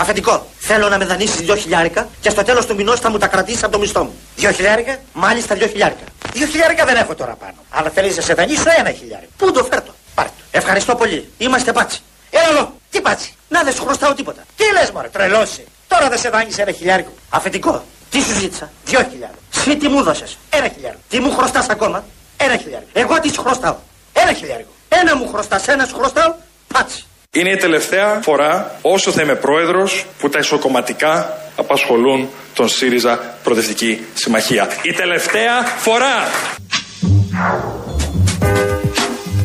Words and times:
Αφεντικό, 0.00 0.46
θέλω 0.58 0.88
να 0.88 0.98
με 0.98 1.04
δανείσεις 1.04 1.40
δυο 1.40 1.56
χιλιάρικα 1.56 2.08
και 2.20 2.30
στο 2.30 2.42
τέλος 2.42 2.66
του 2.66 2.74
μηνός 2.74 3.00
θα 3.00 3.10
μου 3.10 3.18
τα 3.18 3.26
κρατήσεις 3.26 3.62
από 3.62 3.72
το 3.72 3.78
μισθό 3.78 4.04
μου. 4.04 4.14
Δυο 4.36 4.50
χιλιάρικα, 4.50 4.98
μάλιστα 5.12 5.54
δυο 5.54 5.66
χιλιάρικα. 5.66 6.04
Δύο 6.32 6.46
χιλιάρικα 6.46 6.84
δεν 6.84 6.96
έχω 6.96 7.14
τώρα 7.14 7.34
πάνω. 7.34 7.54
Αλλά 7.70 7.90
θέλεις 7.90 8.16
να 8.16 8.22
σε 8.22 8.34
δανείσω 8.34 8.62
ένα 8.78 8.90
χιλιάρικα. 8.90 9.30
Πού 9.36 9.52
το 9.52 9.64
φέρτο; 9.64 9.92
Πάρ' 10.14 10.26
το. 10.26 10.32
Ευχαριστώ 10.50 10.94
πολύ. 10.94 11.32
Είμαστε 11.38 11.72
πάτσι. 11.72 12.00
Έλα 12.30 12.48
εδώ. 12.48 12.72
Τι 12.90 13.00
πάτσι; 13.00 13.34
Να 13.48 13.62
δεν 13.62 13.74
σου 13.74 13.84
χρωστάω 13.84 14.14
τίποτα. 14.14 14.42
Τι 14.56 14.64
λες, 14.72 14.90
Μωρέ, 14.90 15.08
τρελώσει. 15.08 15.64
Τώρα 15.88 16.08
δεν 16.08 16.18
σε 16.18 16.28
δάνεισε 16.28 16.62
ένα 16.62 16.72
χιλιάρικο. 16.72 17.12
Αφεντικό. 17.30 17.84
Τι 18.10 18.20
σου 18.20 18.32
ζήτησα; 18.38 18.70
Δυο 18.84 18.98
χιλιάρικα. 19.10 19.38
Σύ 19.50 19.76
τι 19.76 19.88
μου 19.88 20.02
δώσες; 20.02 20.38
Ένα 20.50 20.68
χιλιάρικο. 20.68 21.02
Τι 21.08 21.20
μου 21.20 21.30
χρωστάς 21.32 21.68
ακόμα; 21.68 22.04
Ένα 22.36 22.56
χιλιάρικο. 22.56 22.90
Εγώ 22.92 23.20
τι 23.20 23.32
σου 23.32 23.40
χρωστάω; 23.42 23.76
Ένα 24.12 24.32
χιλιάρικο. 24.32 24.70
Ένα 24.88 25.16
μου 25.16 25.28
χρωστάς, 25.28 25.68
ένα 25.68 25.86
σου 25.86 25.94
χρωστάω. 25.94 26.34
Πάτσι. 26.72 27.07
Είναι 27.32 27.50
η 27.50 27.56
τελευταία 27.56 28.20
φορά 28.22 28.78
όσο 28.82 29.10
θα 29.10 29.22
είμαι 29.22 29.34
πρόεδρος 29.34 30.06
που 30.18 30.28
τα 30.28 30.38
ισοκομματικά 30.38 31.38
απασχολούν 31.56 32.28
τον 32.54 32.68
ΣΥΡΙΖΑ 32.68 33.36
Προοδευτική 33.42 34.00
Συμμαχία. 34.14 34.68
Η 34.82 34.92
τελευταία 34.92 35.62
φορά! 35.62 36.14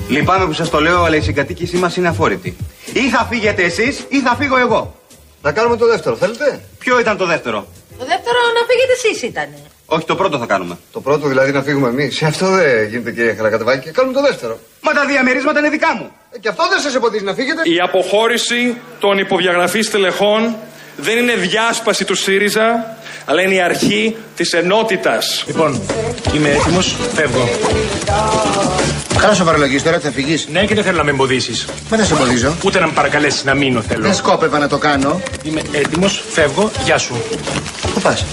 Λυπάμαι 0.07 0.45
που 0.45 0.53
σας 0.53 0.69
το 0.69 0.79
λέω, 0.79 1.03
αλλά 1.03 1.15
η 1.15 1.21
συγκατοίκησή 1.21 1.75
μας 1.77 1.95
είναι 1.95 2.07
αφόρητη. 2.07 2.57
Ή 2.93 3.09
θα 3.09 3.27
φύγετε 3.29 3.63
εσείς, 3.63 4.05
ή 4.09 4.19
θα 4.21 4.35
φύγω 4.39 4.57
εγώ. 4.57 4.95
Να 5.41 5.51
κάνουμε 5.51 5.77
το 5.77 5.87
δεύτερο, 5.87 6.15
θέλετε; 6.15 6.61
Ποιο 6.79 6.99
ήταν 6.99 7.17
το 7.17 7.25
δεύτερο; 7.25 7.67
Το 7.99 8.05
δεύτερο 8.05 8.37
να 8.52 8.52
φύγετε 8.73 8.93
εσείς 8.99 9.21
ήταν. 9.21 9.47
Όχι, 9.85 10.05
το 10.05 10.15
πρώτο 10.15 10.37
θα 10.37 10.45
κάνουμε. 10.45 10.77
Το 10.91 11.01
πρώτο 11.01 11.27
δηλαδή 11.27 11.51
να 11.51 11.61
φύγουμε 11.61 11.89
εμείς. 11.89 12.15
Σε 12.15 12.25
αυτό 12.25 12.47
δεν 12.47 12.87
γίνεται 12.89 13.11
κύριε 13.11 13.33
Χαρακατεβάκη. 13.33 13.91
Κάνουμε 13.91 14.13
το 14.13 14.21
δεύτερο. 14.21 14.59
Μα 14.81 14.91
τα 14.93 15.05
διαμερίσματα 15.05 15.59
είναι 15.59 15.69
δικά 15.69 15.95
μου. 15.95 16.11
Ε, 16.31 16.39
και 16.39 16.47
αυτό 16.47 16.63
δεν 16.69 16.79
σας 16.79 16.95
εμποδίζει 16.95 17.23
να 17.23 17.33
φύγετε. 17.33 17.61
Η 17.63 17.79
αποχώρηση 17.87 18.77
των 18.99 19.17
υποδιαγραφής 19.17 19.89
τελεχών 19.89 20.55
δεν 20.95 21.17
είναι 21.17 21.33
διάσπαση 21.33 22.05
του 22.05 22.15
ΣΥΡΙΖΑ, 22.15 22.97
αλλά 23.25 23.41
είναι 23.41 23.53
η 23.53 23.61
αρχή 23.61 24.15
της 24.35 24.53
ενότητας. 24.53 25.43
Λοιπόν, 25.47 25.81
είμαι 26.35 26.49
έτοιμος, 26.49 26.95
φεύγω. 27.13 27.49
Καλά 29.17 29.33
σοβαρολογεί 29.33 29.81
τώρα, 29.81 29.99
θα 29.99 30.11
φυγείς. 30.11 30.47
Ναι, 30.51 30.65
και 30.65 30.75
δεν 30.75 30.83
θέλω 30.83 30.97
να 30.97 31.03
με 31.03 31.09
εμποδίσεις. 31.11 31.65
Μα 31.89 31.97
δεν 31.97 32.05
σε 32.05 32.13
εμποδίζω. 32.13 32.55
Ούτε 32.63 32.79
να 32.79 32.85
με 32.85 32.91
παρακαλέσεις 32.91 33.43
να 33.43 33.53
μείνω 33.53 33.81
θέλω. 33.81 34.01
Δεν 34.01 34.13
σκόπευα 34.15 34.59
να 34.59 34.67
το 34.67 34.77
κάνω. 34.77 35.21
Είμαι 35.43 35.61
έτοιμος, 35.71 36.23
φεύγω, 36.31 36.71
γεια 36.83 36.97
σου. 36.97 37.23
Πού 37.93 38.01
πας; 38.01 38.25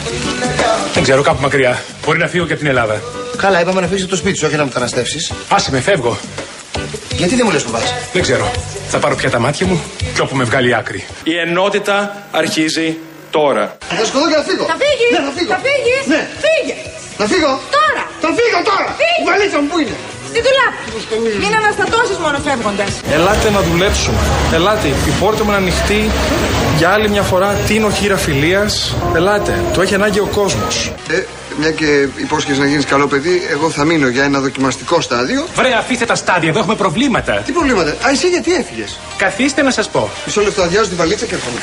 Δεν 0.94 1.02
ξέρω, 1.02 1.22
κάπου 1.22 1.42
μακριά. 1.42 1.82
Μπορεί 2.04 2.18
να 2.18 2.26
φύγω 2.26 2.46
και 2.46 2.52
από 2.52 2.60
την 2.60 2.70
Ελλάδα. 2.70 3.02
Καλά, 3.36 3.60
είπαμε 3.60 3.80
να 3.80 3.86
φύγεις 3.86 4.06
το 4.06 4.16
σπίτι 4.16 4.38
σου, 4.38 4.46
όχι 4.46 4.56
να 4.56 4.64
μεταναστεύσεις. 4.64 5.32
Άσε 5.48 5.70
με, 5.70 5.80
φεύγω. 5.80 6.18
Γιατί 7.16 7.34
δεν 7.34 7.44
μου 7.46 7.52
λες 7.52 7.62
που 7.62 7.70
πας; 7.70 7.94
Δεν 8.12 8.22
ξέρω. 8.22 8.50
Θα 8.92 8.98
πάρω 8.98 9.14
πια 9.14 9.30
τα 9.30 9.38
μάτια 9.38 9.66
μου 9.66 9.82
και 10.14 10.20
όπου 10.20 10.34
με 10.36 10.44
βγάλει 10.44 10.74
άκρη. 10.74 11.04
Η 11.24 11.34
ενότητα 11.38 11.96
αρχίζει 12.30 12.98
τώρα. 13.30 13.64
Θα 13.98 14.04
σκοτώ 14.04 14.26
και 14.30 14.36
να 14.36 14.42
φύγω. 14.48 14.64
Θα 14.72 14.76
φύγεις! 14.82 15.10
Ναι, 15.14 15.20
να 15.28 15.32
φύγω. 15.36 15.50
Θα 15.54 15.60
φύγεις! 15.66 16.02
Ναι. 16.12 16.20
Φύγε! 16.44 16.74
Να 17.20 17.24
φύγω. 17.32 17.52
Τώρα! 17.78 18.02
Θα 18.24 18.30
φύγω 18.38 18.58
τώρα. 18.70 18.88
Φύγε. 19.00 19.18
Η 19.22 19.24
βαλίτσα 19.28 19.58
μου 19.60 19.68
πού 19.70 19.76
είναι. 19.82 19.96
Στη 20.30 20.38
δουλάπη! 20.46 20.80
Μην 21.42 21.52
αναστατώσεις 21.60 22.16
μόνο 22.24 22.38
φεύγοντας. 22.46 22.90
Ελάτε 23.16 23.48
να 23.56 23.60
δουλέψουμε. 23.68 24.20
Ελάτε. 24.58 24.88
Η 25.10 25.12
πόρτα 25.20 25.42
μου 25.44 25.50
είναι 25.50 25.60
ανοιχτή 25.64 26.00
για 26.78 26.88
άλλη 26.94 27.08
μια 27.14 27.24
φορά. 27.30 27.48
Τίνω 27.68 27.90
χείρα 27.98 28.16
φιλίας. 28.26 28.72
Ελάτε. 29.18 29.52
Το 29.74 29.78
έχει 29.84 29.94
ανάγκη 29.94 30.18
ο 30.18 30.28
κόσμος. 30.38 30.92
Ε, 31.10 31.18
μια 31.58 31.70
και 31.70 32.08
υπόσχεσαι 32.16 32.60
να 32.60 32.66
γίνεις 32.66 32.84
καλό 32.84 33.06
παιδί, 33.06 33.42
εγώ 33.50 33.70
θα 33.70 33.84
μείνω 33.84 34.08
για 34.08 34.24
ένα 34.24 34.40
δοκιμαστικό 34.40 35.00
στάδιο. 35.00 35.46
Βρε, 35.54 35.74
αφήστε 35.74 36.04
τα 36.04 36.14
στάδια, 36.14 36.48
εδώ 36.48 36.58
έχουμε 36.58 36.74
προβλήματα. 36.74 37.32
Τι 37.32 37.52
προβλήματα; 37.52 37.90
Α, 37.90 38.10
εσύ 38.10 38.28
γιατί 38.28 38.54
έφυγες; 38.54 38.98
Καθίστε 39.16 39.62
να 39.62 39.70
σας 39.70 39.88
πω. 39.90 40.10
Μισό 40.26 40.40
λεπτό, 40.40 40.62
αδειάζω 40.62 40.88
τη 40.88 40.94
βαλίτσα 40.94 41.26
και 41.26 41.34
έρχομαι. 41.34 41.60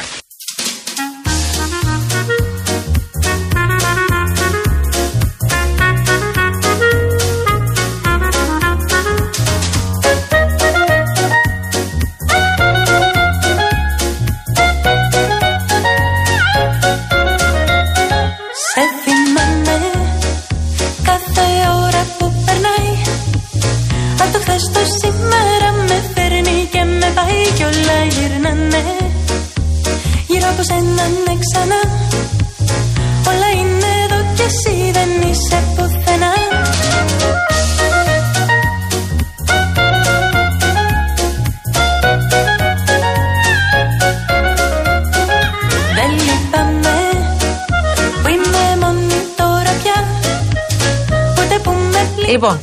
Λοιπόν, 52.38 52.60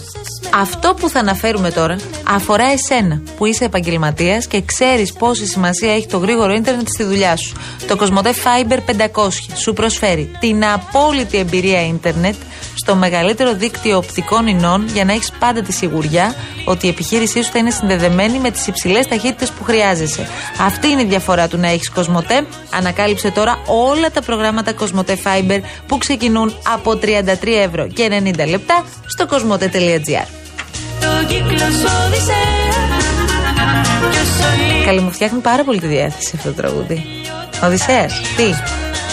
αυτό 0.55 0.95
που 0.95 1.09
θα 1.09 1.21
αναφέρουμε 1.21 1.71
τώρα 1.71 1.97
αφορά 2.25 2.65
εσένα 2.65 3.23
που 3.37 3.47
είσαι 3.47 3.65
επαγγελματίας 3.65 4.47
και 4.47 4.63
ξέρεις 4.63 5.13
πόση 5.13 5.47
σημασία 5.47 5.95
έχει 5.95 6.07
το 6.07 6.19
γρήγορο 6.19 6.53
ίντερνετ 6.53 6.89
στη 6.89 7.05
δουλειά 7.05 7.37
σου. 7.37 7.57
Το 7.87 7.97
Cosmote 8.01 8.27
Fiber 8.27 8.79
500 9.17 9.29
σου 9.55 9.73
προσφέρει 9.73 10.31
την 10.41 10.65
απόλυτη 10.65 11.39
εμπειρία 11.39 11.87
ίντερνετ 11.87 12.35
στο 12.85 12.95
μεγαλύτερο 12.95 13.55
δίκτυο 13.55 13.97
οπτικών 13.97 14.47
ινών 14.47 14.87
για 14.93 15.05
να 15.05 15.13
έχει 15.13 15.31
πάντα 15.39 15.63
τη 15.63 15.73
σιγουριά 15.73 16.35
ότι 16.65 16.87
η 16.87 16.89
επιχείρησή 16.89 17.43
σου 17.43 17.51
θα 17.53 17.59
είναι 17.59 17.71
συνδεδεμένη 17.71 18.39
με 18.39 18.51
τι 18.51 18.61
υψηλέ 18.67 19.05
ταχύτητε 19.05 19.47
που 19.59 19.65
χρειάζεσαι. 19.65 20.29
Αυτή 20.61 20.89
είναι 20.89 21.03
η 21.03 21.05
διαφορά 21.05 21.49
του 21.49 21.59
να 21.59 21.69
έχει 21.69 21.83
Cosmote. 21.97 22.45
Ανακάλυψε 22.71 23.31
τώρα 23.31 23.59
όλα 23.67 24.11
τα 24.11 24.23
προγράμματα 24.23 24.73
Cosmote 24.81 25.11
Fiber 25.11 25.61
που 25.87 25.99
ξεκινούν 25.99 26.55
από 26.75 26.91
33 26.91 26.99
ευρώ 27.65 27.87
και 27.87 28.23
90 28.25 28.49
λεπτά 28.49 28.85
στο 29.07 29.27
cosmote.gr. 29.31 30.27
Το 31.01 31.27
κύκλο 31.29 31.59
σου 31.59 31.89
Οδυσσέα 32.07 32.55
Κι 34.11 34.19
όσο 34.19 34.49
λίγο 34.67 34.85
Καλή 34.85 35.01
μου 35.01 35.11
φτιάχνει 35.13 35.39
πάρα 35.41 35.65
πολύ 35.65 35.81
τη 35.81 35.87
διάθεση 35.87 36.33
αυτό 36.37 36.49
το 36.49 36.55
τραγούδι. 36.55 37.05
Οδυσσέας, 37.65 38.21
τι. 38.37 38.45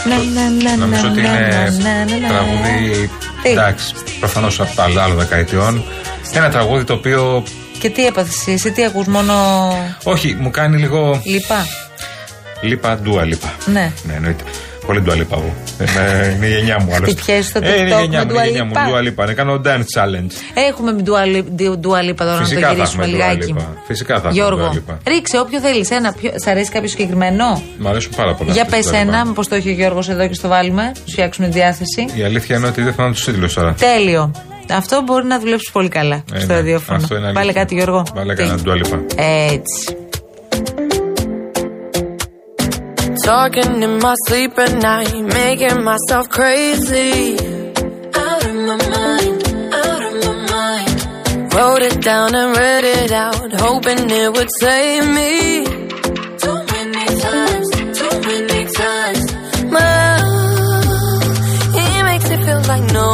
Να, 0.09 0.15
να, 0.17 0.49
να, 0.49 0.69
να, 0.69 0.75
Νομίζω 0.75 1.07
ότι 1.07 1.21
να, 1.21 1.27
είναι 1.27 1.47
να, 1.47 1.69
να, 1.71 2.05
να, 2.05 2.19
να. 2.19 2.27
τραγούδι. 2.27 3.09
Τι; 3.43 3.49
Εντάξει, 3.49 3.93
προφανώς 4.19 4.59
από 4.59 4.75
τα 4.75 4.83
άλλα 4.83 5.07
δεκαετιών. 5.07 5.83
Ένα 6.33 6.49
τραγούδι 6.49 6.83
το 6.83 6.93
οποίο. 6.93 7.43
Και 7.79 7.89
τι 7.89 8.05
έπαθες 8.05 8.35
εσύ, 8.35 8.51
εσύ 8.51 8.71
τι 8.71 8.85
ακούς 8.85 9.07
μόνο 9.07 9.33
Όχι, 10.03 10.35
μου 10.39 10.49
κάνει 10.49 10.77
λίγο. 10.77 11.21
λίπα. 11.25 11.65
Λίπα, 12.61 12.97
ντουα 12.97 13.25
λίπα. 13.25 13.53
Ναι. 13.65 13.91
Ναι, 14.03 14.13
εννοείται. 14.13 14.43
Πολύ 14.91 15.03
ντουα 15.03 15.15
λίπα 15.15 15.35
εγώ. 15.37 15.53
Είναι, 15.81 16.33
είναι 16.35 16.45
η 16.45 16.49
γενιά 16.57 16.79
μου 16.79 16.93
άλλωστε. 16.95 17.11
Χτυπιέσαι 17.21 17.49
στο 17.49 17.59
Ε, 17.63 17.79
είναι 17.79 17.89
η 17.89 17.93
TikTok 17.93 17.99
γενιά 18.01 18.19
με 18.25 18.25
μου, 18.25 18.31
είναι 18.39 18.47
η 18.47 18.51
γενιά 18.51 18.63
Dua 18.63 18.67
μου. 18.67 18.73
Lipa; 18.73 18.89
Ντουα 18.89 19.01
λίπα. 19.01 19.25
Ναι, 19.25 19.33
κάνω 19.33 19.61
dance 19.65 19.87
challenge. 19.97 20.31
Έχουμε 20.69 20.91
με 20.91 21.01
Dua 21.05 22.09
Lipa 22.09 22.15
τώρα 22.17 22.31
να 22.31 22.37
το 22.37 22.43
Φυσικά 22.45 22.67
θα 22.67 22.73
γυρίσουμε 22.73 23.03
έχουμε 23.03 23.05
Dua 23.05 23.29
λιγάκι. 23.29 23.55
Lipa. 23.57 23.63
Φυσικά 23.87 24.13
θα 24.13 24.27
έχουμε 24.27 24.33
Γιώργο, 24.33 24.71
Dua 24.73 24.91
Lipa. 24.91 24.95
ρίξε 25.07 25.39
όποιο 25.39 25.59
θέλεις. 25.59 25.89
Ένα, 25.91 26.13
ποιο, 26.13 26.31
σ' 26.43 26.47
αρέσει 26.47 26.71
κάποιο 26.71 26.87
συγκεκριμένο; 26.89 27.61
Μ' 27.77 27.87
αρέσουν 27.87 28.11
πάρα 28.15 28.33
πολλά. 28.33 28.51
Για 28.53 28.61
αυτές 28.61 28.77
πες 28.77 28.85
οι 28.85 28.89
Dua 28.91 28.95
Lipa. 28.95 29.01
ένα, 29.01 29.31
πώ 29.33 29.47
το 29.47 29.55
έχει 29.55 29.69
ο 29.69 29.71
Γιώργος 29.71 30.09
εδώ 30.09 30.27
και 30.27 30.33
στο 30.33 30.47
βάλουμε. 30.47 30.91
Σου 31.05 31.11
φτιάξουμε 31.11 31.47
τη 31.47 31.53
διάθεση. 31.53 32.05
Η 32.15 32.23
αλήθεια 32.23 32.55
είναι 32.57 32.67
ότι 32.67 32.81
δεν 32.83 32.93
θυμάμαι 32.93 33.13
τους 33.13 33.23
τίτλους 33.25 33.53
τώρα. 33.53 33.73
Τέλειο. 33.73 34.31
Αυτό 34.71 35.01
μπορεί 35.05 35.25
να 35.25 35.39
δουλέψεις 35.39 35.71
πολύ 35.71 35.89
καλά 35.89 36.23
Ε, 36.33 36.39
στο 36.39 36.47
ναι, 36.47 36.53
ραδιόφωνο. 36.53 36.97
αυτό 37.01 37.15
είναι 37.15 37.25
Βάλε 37.25 37.39
αλήθεια. 37.39 37.61
κάτι, 37.61 37.75
Γιώργο. 37.75 38.03
Βάλε 38.15 38.33
Τι; 38.33 38.41
κανένα 38.41 38.61
ντουα 38.61 38.75
λίπα. 38.75 39.01
Έτσι. 39.51 39.95
Talking 43.23 43.83
in 43.83 43.99
my 43.99 44.15
sleep 44.27 44.57
at 44.57 44.73
night, 44.81 45.13
making 45.13 45.83
myself 45.83 46.27
crazy. 46.29 47.35
Out 48.15 48.45
of 48.45 48.55
my 48.55 48.77
mind, 48.95 49.39
out 49.73 50.03
of 50.07 50.13
my 50.25 50.35
mind. 50.51 51.53
Wrote 51.53 51.81
it 51.83 52.01
down 52.01 52.33
and 52.33 52.57
read 52.57 52.83
it 52.83 53.11
out, 53.11 53.53
hoping 53.53 54.09
it 54.09 54.33
would 54.33 54.49
save 54.59 55.07
me. 55.07 55.65
Too 56.43 56.57
many 56.73 57.05
times, 57.21 57.69
too 57.99 58.15
many 58.29 58.65
times. 58.73 59.33
My 59.77 60.21
love, 60.23 61.37
he 61.75 62.03
makes 62.03 62.27
me 62.29 62.37
feel 62.45 62.61
like 62.61 62.83
nobody 62.91 63.10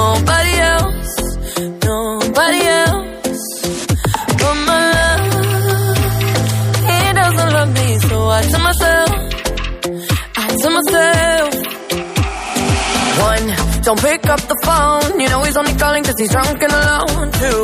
Don't 13.88 14.02
pick 14.02 14.26
up 14.28 14.42
the 14.52 14.60
phone, 14.68 15.18
you 15.18 15.30
know 15.30 15.42
he's 15.44 15.56
only 15.56 15.74
calling 15.84 16.04
cause 16.04 16.20
he's 16.20 16.30
drunk 16.30 16.62
and 16.62 16.74
alone 16.82 17.32
too. 17.42 17.64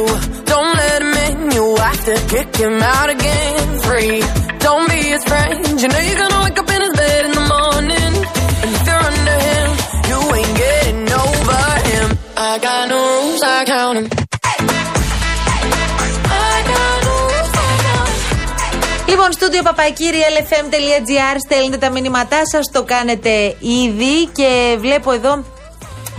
Don't 0.54 0.74
let 0.82 1.02
him 1.02 1.14
in, 1.28 1.52
you 1.52 1.66
have 1.76 2.02
to 2.10 2.16
kick 2.34 2.50
him 2.56 2.82
out 2.82 3.10
again. 3.10 3.82
Free, 3.86 4.24
don't 4.66 4.88
be 4.90 5.00
his 5.14 5.24
friend, 5.26 5.60
you 5.82 5.88
know 5.92 6.00
you're 6.08 6.22
gonna 6.24 6.42
wake 6.46 6.58
up 6.62 6.70
in 6.76 6.80
his 6.86 6.94
bed 7.02 7.22
in 7.28 7.34
the 7.40 7.46
morning. 7.56 8.14
And 8.64 8.72
if 8.78 8.84
you're 8.88 9.04
under 9.12 9.38
him, 9.50 9.70
you 10.10 10.18
ain't 10.38 10.56
getting 10.64 11.04
over 11.24 11.62
him. 11.92 12.08
I 12.38 12.52
got 12.68 12.84
no 12.94 13.00
rules, 13.16 13.42
I 13.44 13.66
count 13.66 13.98
him. 14.00 14.08
Λοιπόν, 19.08 19.32
στούντιο 19.32 19.62
παπακύρι 19.62 20.18
lfm.gr 20.18 21.36
στέλνετε 21.46 21.78
τα 21.78 21.90
μηνύματά 21.90 22.42
σα, 22.46 22.60
το 22.60 22.84
κάνετε 22.84 23.56
ήδη 23.60 24.26
και 24.34 24.76
βλέπω 24.80 25.12
εδώ 25.12 25.44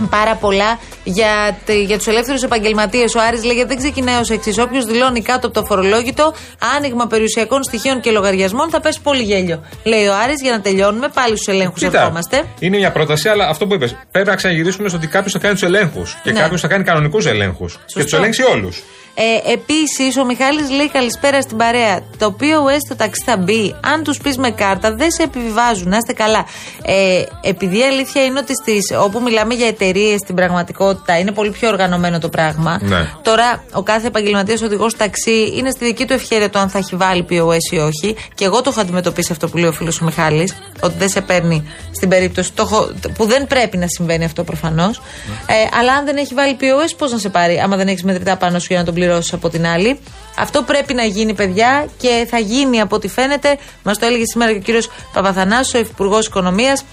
πάρα 0.09 0.35
πολλά 0.35 0.79
για, 1.03 1.57
τε- 1.65 1.85
για 1.85 1.97
τους 1.97 2.07
ελεύθερους 2.07 2.43
επαγγελματίες. 2.43 3.15
Ο 3.15 3.19
Άρης 3.21 3.43
λέει 3.43 3.55
γιατί 3.55 3.69
δεν 3.69 3.77
ξεκινάει 3.77 4.19
ως 4.19 4.29
εξής. 4.29 4.57
Όποιος 4.57 4.85
δηλώνει 4.85 5.21
κάτω 5.21 5.47
από 5.47 5.59
το 5.59 5.65
φορολόγητο 5.65 6.33
άνοιγμα 6.75 7.07
περιουσιακών 7.07 7.63
στοιχείων 7.63 7.99
και 8.01 8.11
λογαριασμών 8.11 8.69
θα 8.69 8.79
πέσει 8.79 9.01
πολύ 9.01 9.21
γέλιο. 9.23 9.63
Λέει 9.83 10.07
ο 10.07 10.13
Άρης 10.23 10.41
για 10.41 10.51
να 10.51 10.61
τελειώνουμε. 10.61 11.07
Πάλι 11.13 11.37
στους 11.37 11.53
ελέγχους 11.53 11.79
Κοίτα, 11.81 11.99
ερχόμαστε. 11.99 12.43
είναι 12.59 12.77
μια 12.77 12.91
πρόταση, 12.91 13.29
αλλά 13.29 13.47
αυτό 13.47 13.67
που 13.67 13.73
είπες. 13.73 13.95
Πρέπει 14.11 14.29
να 14.29 14.35
ξαναγυρίσουμε 14.35 14.87
στο 14.89 14.97
ότι 14.97 15.07
κάποιος 15.07 15.31
θα 15.33 15.39
κάνει 15.39 15.53
τους 15.53 15.63
ελέγχους. 15.63 16.17
Και 16.23 16.31
Ναι. 16.31 16.39
κάποιος 16.39 16.61
θα 16.61 16.67
κάνει 16.67 16.83
κανονικούς 16.83 17.25
ελέγχους. 17.25 17.79
Και 17.85 18.03
τους 18.03 18.13
ελέγξει 18.13 18.43
όλους. 18.43 18.83
Ε, 19.17 19.51
Επίσης, 19.51 20.17
ο 20.17 20.25
Μιχάλης 20.25 20.69
λέει 20.69 20.89
καλησπέρα 20.89 21.41
στην 21.41 21.57
παρέα. 21.57 21.99
Το 22.17 22.35
POS 22.39 22.77
στο 22.85 22.95
ταξί 22.95 23.23
θα 23.25 23.37
μπει. 23.37 23.75
Αν 23.83 24.03
τους 24.03 24.17
πεις 24.17 24.37
με 24.37 24.49
κάρτα, 24.51 24.95
δεν 24.95 25.11
σε 25.11 25.23
επιβιβάζουν. 25.23 25.89
Να 25.89 25.97
είστε 25.97 26.13
καλά. 26.13 26.45
Ε, 26.83 27.23
επειδή 27.41 27.77
η 27.77 27.83
αλήθεια 27.83 28.23
είναι 28.23 28.39
ότι 28.39 28.53
στις, 28.55 28.81
όπου 29.03 29.21
μιλάμε 29.21 29.53
για 29.53 29.67
εταιρείες 29.67 30.19
στην 30.19 30.35
πραγματικότητα 30.35 31.17
είναι 31.19 31.31
πολύ 31.31 31.49
πιο 31.51 31.67
οργανωμένο 31.69 32.19
το 32.19 32.29
πράγμα. 32.29 32.79
Ναι. 32.81 33.07
Τώρα, 33.21 33.63
ο 33.73 33.81
κάθε 33.83 34.07
επαγγελματίας 34.07 34.61
οδηγός 34.61 34.95
ταξί 34.95 35.53
είναι 35.57 35.69
στη 35.69 35.85
δική 35.85 36.05
του 36.05 36.13
ευχαίρεια 36.13 36.49
το 36.49 36.59
αν 36.59 36.69
θα 36.69 36.77
έχει 36.77 36.95
βάλει 36.95 37.25
POS 37.29 37.73
ή 37.73 37.77
όχι. 37.77 38.15
Και 38.35 38.45
εγώ 38.45 38.61
το 38.61 38.69
έχω 38.69 38.79
αντιμετωπίσει 38.81 39.31
αυτό 39.31 39.47
που 39.47 39.57
λέει 39.57 39.69
ο 39.69 39.73
φίλος 39.73 40.01
ο 40.01 40.05
Μιχάλης 40.05 40.55
ότι 40.79 40.93
δεν 40.97 41.09
σε 41.09 41.21
παίρνει 41.21 41.69
στην 41.95 42.09
περίπτωση. 42.09 42.53
Το 42.53 42.61
έχω- 42.61 42.91
που 43.17 43.25
δεν 43.25 43.47
πρέπει 43.47 43.77
να 43.77 43.85
συμβαίνει 43.87 44.25
αυτό 44.25 44.43
προφανώς. 44.43 45.01
Ε, 45.47 45.77
αλλά 45.79 45.93
αν 45.93 46.05
δεν 46.05 46.17
έχει 46.17 46.33
βάλει 46.33 46.57
POS, 46.61 46.93
πώς 46.97 47.11
να 47.11 47.17
σε 47.17 47.29
πάρει, 47.29 47.59
άμα 47.59 47.75
δεν 47.75 47.87
έχεις 47.87 48.03
μετρητά 48.03 48.37
πάνω 48.37 48.59
σου 48.59 48.67
για 48.69 48.77
να 48.77 48.83
τον 48.83 48.93
πληρώσει 48.93 49.03
από 49.31 49.49
την 49.49 49.65
άλλη. 49.65 49.99
Αυτό 50.37 50.61
πρέπει 50.61 50.93
να 50.93 51.03
γίνει, 51.03 51.33
παιδιά, 51.33 51.87
και 51.97 52.27
θα 52.29 52.39
γίνει 52.39 52.81
από 52.81 52.95
ό,τι 52.95 53.07
φαίνεται. 53.07 53.57
Μας 53.83 53.99
το 53.99 54.05
έλεγε 54.05 54.23
σήμερα 54.25 54.51
και 54.51 54.57
ο 54.57 54.61
κύριος 54.61 54.89
Παπαθανάσου, 55.13 55.71
ο 55.75 55.79
Υφυπουργό 55.79 56.19
Οικονομίας, 56.19 56.85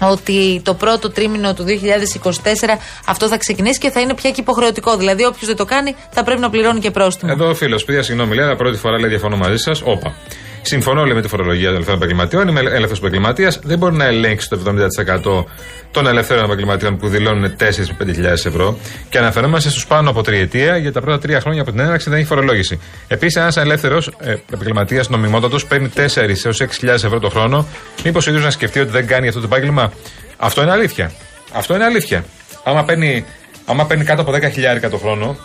ότι 0.00 0.60
το 0.64 0.74
πρώτο 0.74 1.10
τρίμηνο 1.10 1.54
του 1.54 1.64
2024 1.64 2.78
αυτό 3.06 3.28
θα 3.28 3.36
ξεκινήσει 3.36 3.78
και 3.78 3.90
θα 3.90 4.00
είναι 4.00 4.14
πια 4.14 4.30
και 4.30 4.40
υποχρεωτικό. 4.40 4.96
Δηλαδή, 4.96 5.24
όποιος 5.24 5.46
δεν 5.46 5.56
το 5.56 5.64
κάνει 5.64 5.94
θα 6.10 6.22
πρέπει 6.22 6.40
να 6.40 6.50
πληρώνει 6.50 6.80
και 6.80 6.90
πρόστιμο. 6.90 7.32
Εδώ 7.34 7.48
ο 7.48 7.54
φίλος, 7.54 7.84
παιδιά, 7.84 8.02
συγγνώμη, 8.02 8.34
λέει, 8.34 8.44
αλλά 8.44 8.56
πρώτη 8.56 8.76
φορά 8.78 8.98
λέει 8.98 9.08
διαφωνώ 9.08 9.36
μαζί 9.36 9.56
σας. 9.56 9.82
Όπα. 9.84 10.14
Συμφωνώ 10.62 11.04
λέει, 11.04 11.14
με 11.14 11.22
τη 11.22 11.28
φορολογία 11.28 11.64
των 11.64 11.74
ελευθέρων 11.74 11.98
επαγγελματιών. 11.98 12.48
Είμαι 12.48 12.60
ελεύθερος 12.60 12.98
επαγγελματίας. 12.98 13.60
Δεν 13.62 13.78
μπορεί 13.78 13.94
να 13.94 14.04
ελέγξει 14.04 14.48
το 14.48 14.56
70% 14.56 15.44
των 15.90 16.06
ελευθέρων 16.06 16.44
επαγγελματιών 16.44 16.96
που 16.96 17.08
δηλώνουν 17.08 17.56
4 17.56 17.96
με 17.98 18.12
5.000 18.16 18.24
ευρώ. 18.24 18.78
Και 19.08 19.18
αναφερόμαστε 19.18 19.70
στους 19.70 19.86
πάνω 19.86 20.10
από 20.10 20.22
τριετία 20.22 20.76
για 20.76 20.92
τα 20.92 21.00
πρώτα 21.00 21.18
τρία 21.18 21.40
χρόνια 21.40 21.60
από 21.62 21.70
την 21.70 21.80
έναρξη 21.80 22.10
δεν 22.10 22.18
έχει 22.18 22.26
φορολόγηση. 22.26 22.80
Επίσης, 23.08 23.36
ένας 23.36 23.56
ελεύθερος 23.56 24.10
ε, 24.18 24.36
επαγγελματίας 24.52 25.08
νομιμότατος 25.08 25.66
παίρνει 25.66 25.90
4 25.96 26.00
έως 26.44 26.62
6.000 26.80 26.88
ευρώ 26.88 27.18
το 27.18 27.28
χρόνο. 27.28 27.66
Μήπως 28.04 28.26
ο 28.26 28.30
ίδιος 28.30 28.44
να 28.44 28.50
σκεφτεί 28.50 28.80
ότι 28.80 28.90
δεν 28.90 29.06
κάνει 29.06 29.28
αυτό 29.28 29.40
το 29.40 29.46
επάγγελμα; 29.46 29.92
Αυτό 30.36 30.62
είναι 30.62 30.70
αλήθεια. 30.70 31.12
Αυτό 31.52 31.74
είναι 31.74 31.84
αλήθεια. 31.84 32.24
Άμα 32.64 32.84
παίρνει, 32.84 33.24
άμα 33.64 33.86
παίρνει 33.86 34.04
κάτω 34.04 34.22
από 34.22 34.32
10.000 34.32 34.90
το 34.90 34.96
χρόνο, 34.96 35.36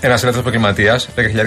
ένας 0.00 0.22
ελεύθερος 0.22 0.36
επαγγελματία, 0.46 1.00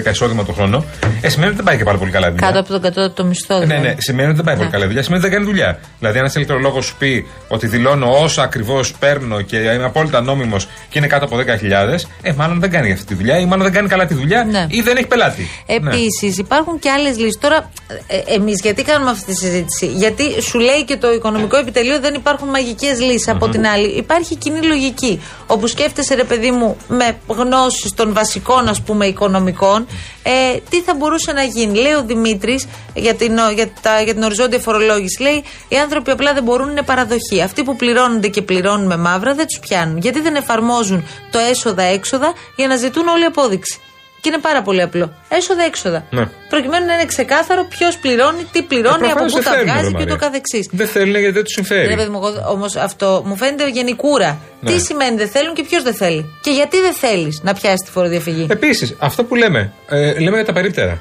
10.000 0.08 0.10
εισόδημα 0.10 0.44
το 0.44 0.52
χρόνο, 0.52 0.84
ε, 1.20 1.28
σημαίνει 1.28 1.46
ότι 1.48 1.56
δεν 1.56 1.64
πάει 1.64 1.76
και 1.76 1.84
πάρα 1.84 1.98
πολύ 1.98 2.10
καλά 2.10 2.26
η 2.26 2.30
δουλειά. 2.30 2.46
Κάτω 2.46 2.60
από 2.60 2.68
τον 2.68 2.80
κατώτατο 2.80 3.24
μισθό. 3.24 3.58
Ναι, 3.58 3.64
δηλαδή. 3.64 3.86
ναι, 3.86 3.94
σημαίνει 3.98 4.26
ότι 4.28 4.36
δεν 4.36 4.44
πάει 4.44 4.54
πολύ 4.54 4.66
Ναι. 4.66 4.72
καλά 4.72 4.84
η 4.84 4.86
δουλειά, 4.86 5.02
σημαίνει 5.02 5.20
ότι 5.24 5.30
δεν 5.30 5.38
κάνει 5.40 5.50
δουλειά. 5.52 5.78
Δηλαδή, 5.98 6.16
αν 6.18 6.24
ένας 6.24 6.34
ηλεκτρολόγος 6.34 6.84
σου 6.86 6.94
πει 6.98 7.26
ότι 7.48 7.66
δηλώνω 7.66 8.18
όσα 8.20 8.42
ακριβώς 8.42 8.92
παίρνω 8.98 9.40
και 9.40 9.56
είμαι 9.56 9.84
απόλυτα 9.84 10.20
νόμιμος 10.20 10.68
και 10.88 10.98
είναι 10.98 11.06
κάτω 11.06 11.24
από 11.24 11.36
10.000, 11.36 12.08
ε, 12.22 12.32
μάλλον 12.32 12.60
δεν 12.60 12.70
κάνει 12.70 12.92
αυτή 12.92 13.04
τη 13.04 13.14
δουλειά 13.14 13.38
ή 13.38 13.44
μάλλον 13.46 13.64
δεν 13.64 13.72
κάνει 13.72 13.88
καλά 13.88 14.06
τη 14.06 14.14
δουλειά 14.14 14.44
Ναι. 14.44 14.66
ή 14.68 14.80
δεν 14.80 14.96
έχει 14.96 15.06
πελάτη. 15.06 15.48
Ναι. 15.66 15.74
Επίσης, 15.90 16.38
υπάρχουν 16.38 16.78
και 16.78 16.90
άλλες 16.90 17.16
λύσεις. 17.18 17.38
Τώρα, 17.40 17.70
ε, 18.06 18.34
εμείς 18.34 18.60
γιατί 18.62 18.82
κάνουμε 18.82 19.10
αυτή 19.10 19.24
τη 19.24 19.34
συζήτηση, 19.36 19.86
Γιατί 19.86 20.42
σου 20.42 20.58
λέει 20.58 20.84
και 20.84 20.96
το 20.96 21.12
Οικονομικό 21.12 21.56
Επιτελείο 21.56 22.00
δεν 22.00 22.14
υπάρχουν 22.14 22.48
μαγικές 22.48 23.00
λύσεις. 23.00 23.28
Από 23.28 23.48
την 23.48 23.66
άλλη, 23.66 23.88
υπάρχει 23.88 24.36
κοινή 24.36 24.66
λογική. 24.66 25.20
Όπου 25.46 25.66
σκέφτεσαι, 25.66 26.14
ρε 26.14 26.24
παιδί 26.24 26.50
μου, 26.50 26.76
με 26.88 27.16
γνώσεις 27.26 27.94
των 27.94 28.12
βασικών, 28.12 28.40
ας 28.68 28.82
πούμε, 28.82 29.06
οικονομικών, 29.06 29.86
ε, 30.22 30.58
τι 30.70 30.80
θα 30.80 30.94
μπορούσε 30.94 31.32
να 31.32 31.42
γίνει. 31.42 31.78
Λέει 31.78 31.92
ο 31.92 32.02
Δημήτρης 32.02 32.66
για 32.94 33.14
την, 33.14 33.38
για, 33.54 33.70
τα, 33.80 34.00
για 34.00 34.14
την 34.14 34.22
οριζόντια 34.22 34.58
φορολόγηση. 34.58 35.22
Λέει, 35.22 35.44
οι 35.68 35.76
άνθρωποι 35.76 36.10
απλά 36.10 36.32
δεν 36.32 36.42
μπορούν, 36.42 36.70
είναι 36.70 36.82
παραδοχή. 36.82 37.42
Αυτοί 37.42 37.62
που 37.62 37.76
πληρώνονται 37.76 38.28
και 38.28 38.42
πληρώνουν 38.42 38.86
με 38.86 38.96
μαύρα 38.96 39.34
δεν 39.34 39.46
τους 39.46 39.58
πιάνουν. 39.58 39.98
Γιατί 39.98 40.20
δεν 40.20 40.34
εφαρμόζουν 40.34 41.04
το 41.30 41.38
έσοδα-έξοδα 41.38 42.32
για 42.56 42.66
να 42.66 42.76
ζητούν 42.76 43.08
όλη 43.08 43.24
απόδειξη. 43.24 43.80
Και 44.22 44.28
είναι 44.28 44.38
πάρα 44.38 44.62
πολύ 44.62 44.82
απλό. 44.82 45.06
Έσοδα-έξοδα. 45.28 46.06
Ναι. 46.10 46.24
Προκειμένου 46.48 46.86
να 46.86 46.94
είναι 46.94 47.04
ξεκάθαρο 47.04 47.64
ποιος 47.64 47.96
πληρώνει, 47.98 48.42
τι 48.52 48.62
πληρώνει, 48.62 48.94
από 48.94 49.04
προφανώς 49.04 49.32
πού 49.32 49.38
δεν 49.38 49.44
τα 49.44 49.50
θέλουν, 49.50 49.66
βγάζει 49.66 49.84
ρε 49.84 49.90
και 49.90 50.02
ούτω 50.02 50.12
Μαρία. 50.12 50.26
καθεξής. 50.26 50.68
Δεν 50.70 50.86
θέλουν 50.86 51.16
γιατί 51.16 51.34
δεν 51.34 51.44
τους 51.44 51.52
συμφέρει. 51.52 51.88
Ναι, 51.88 51.96
παιδί 51.96 52.10
μου, 52.10 52.20
όμως 52.48 52.76
αυτό 52.76 53.22
μου 53.26 53.36
φαίνεται 53.36 53.68
γενικούρα. 53.70 54.38
Ναι. 54.60 54.70
Τι 54.70 54.80
σημαίνει 54.80 55.16
δεν 55.16 55.28
θέλουν 55.28 55.54
και 55.54 55.62
ποιος 55.62 55.82
δεν 55.82 55.94
θέλει; 55.94 56.38
Και 56.42 56.50
γιατί 56.50 56.80
δεν 56.80 56.92
θέλεις 56.92 57.40
να 57.42 57.52
πιάσεις 57.54 57.80
τη 57.80 57.90
φοροδιαφυγή; 57.90 58.46
Επίσης, 58.50 58.96
αυτό 58.98 59.24
που 59.24 59.34
λέμε, 59.34 59.72
ε, 59.88 60.18
λέμε 60.18 60.36
για 60.36 60.44
τα 60.44 60.52
περίπτερα. 60.52 61.00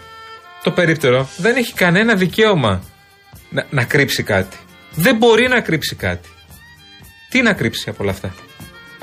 Το 0.64 0.72
περίπτερο 0.72 1.30
δεν 1.38 1.56
έχει 1.56 1.74
κανένα 1.74 2.16
δικαίωμα 2.16 2.84
να, 3.50 3.66
να 3.70 3.84
κρύψει 3.84 4.24
κάτι. 4.24 4.58
Δεν 4.96 5.16
μπορεί 5.16 5.48
να 5.48 5.62
κρύψει 5.62 5.96
κάτι. 5.96 6.30
Τι 7.30 7.42
να 7.42 7.54
κρύψει 7.54 7.90
από 7.90 8.04
όλα 8.04 8.12
αυτά; 8.12 8.34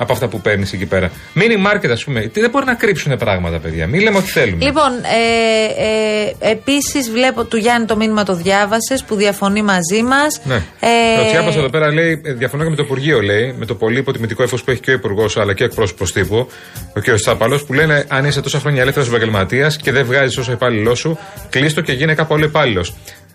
Από 0.01 0.13
αυτά 0.13 0.27
που 0.27 0.41
παίρνεις 0.41 0.73
εκεί 0.73 0.85
πέρα. 0.85 1.11
Mini 1.35 1.67
market, 1.67 1.89
ας 1.91 2.03
πούμε. 2.03 2.19
Τι 2.21 2.39
δεν 2.39 2.49
μπορεί 2.49 2.65
να 2.65 2.73
κρύψουν 2.73 3.17
πράγματα, 3.17 3.57
παιδιά. 3.57 3.87
Μην 3.87 4.01
λέμε 4.01 4.17
ότι 4.17 4.27
θέλουμε. 4.27 4.65
Λοιπόν, 4.65 4.91
ε, 4.93 6.47
ε, 6.47 6.51
επίσης 6.51 7.11
βλέπω 7.11 7.43
του 7.43 7.57
Γιάννη 7.57 7.87
το 7.87 7.95
μήνυμα 7.95 8.23
το 8.23 8.35
διάβασες 8.35 9.03
που 9.07 9.15
διαφωνεί 9.15 9.61
μαζί 9.61 10.01
μας. 10.03 10.41
Ναι. 10.43 10.55
Ε, 10.79 11.21
ο 11.21 11.25
Τσιάπας 11.25 11.55
εδώ 11.55 11.69
πέρα 11.69 11.93
λέει, 11.93 12.21
ε, 12.25 12.33
διαφωνώ 12.33 12.63
και 12.63 12.69
με 12.69 12.75
το 12.75 12.83
Υπουργείο, 12.83 13.21
λέει, 13.21 13.55
με 13.57 13.65
το 13.65 13.75
πολύ 13.75 13.97
υποτιμητικό 13.97 14.43
ύφο 14.43 14.55
που 14.55 14.71
έχει 14.71 14.79
και 14.79 14.91
ο 14.91 14.93
Υπουργός 14.93 15.37
αλλά 15.37 15.53
και 15.53 15.63
ο 15.63 15.65
εκπρόσωπος 15.65 16.11
τύπου, 16.11 16.49
ο 16.95 16.99
κ. 16.99 17.13
Τσάπαλος, 17.13 17.63
που 17.63 17.73
λένε 17.73 18.05
αν 18.07 18.25
είσαι 18.25 18.41
τόσα 18.41 18.59
χρόνια 18.59 18.81
ελεύθερος 18.81 19.07
επαγγελματίας 19.09 19.77
και 19.77 19.91
δεν 19.91 20.05
βγάζεις 20.05 20.37
όσο 20.37 20.51
υπάλληλός 20.51 20.99
σου, 20.99 21.17
κλείστο 21.49 21.81
και 21.81 21.91
γίνε 21.91 22.13
κάπου 22.15 22.33
άλλο 22.33 22.45
υπάλληλος. 22.45 22.93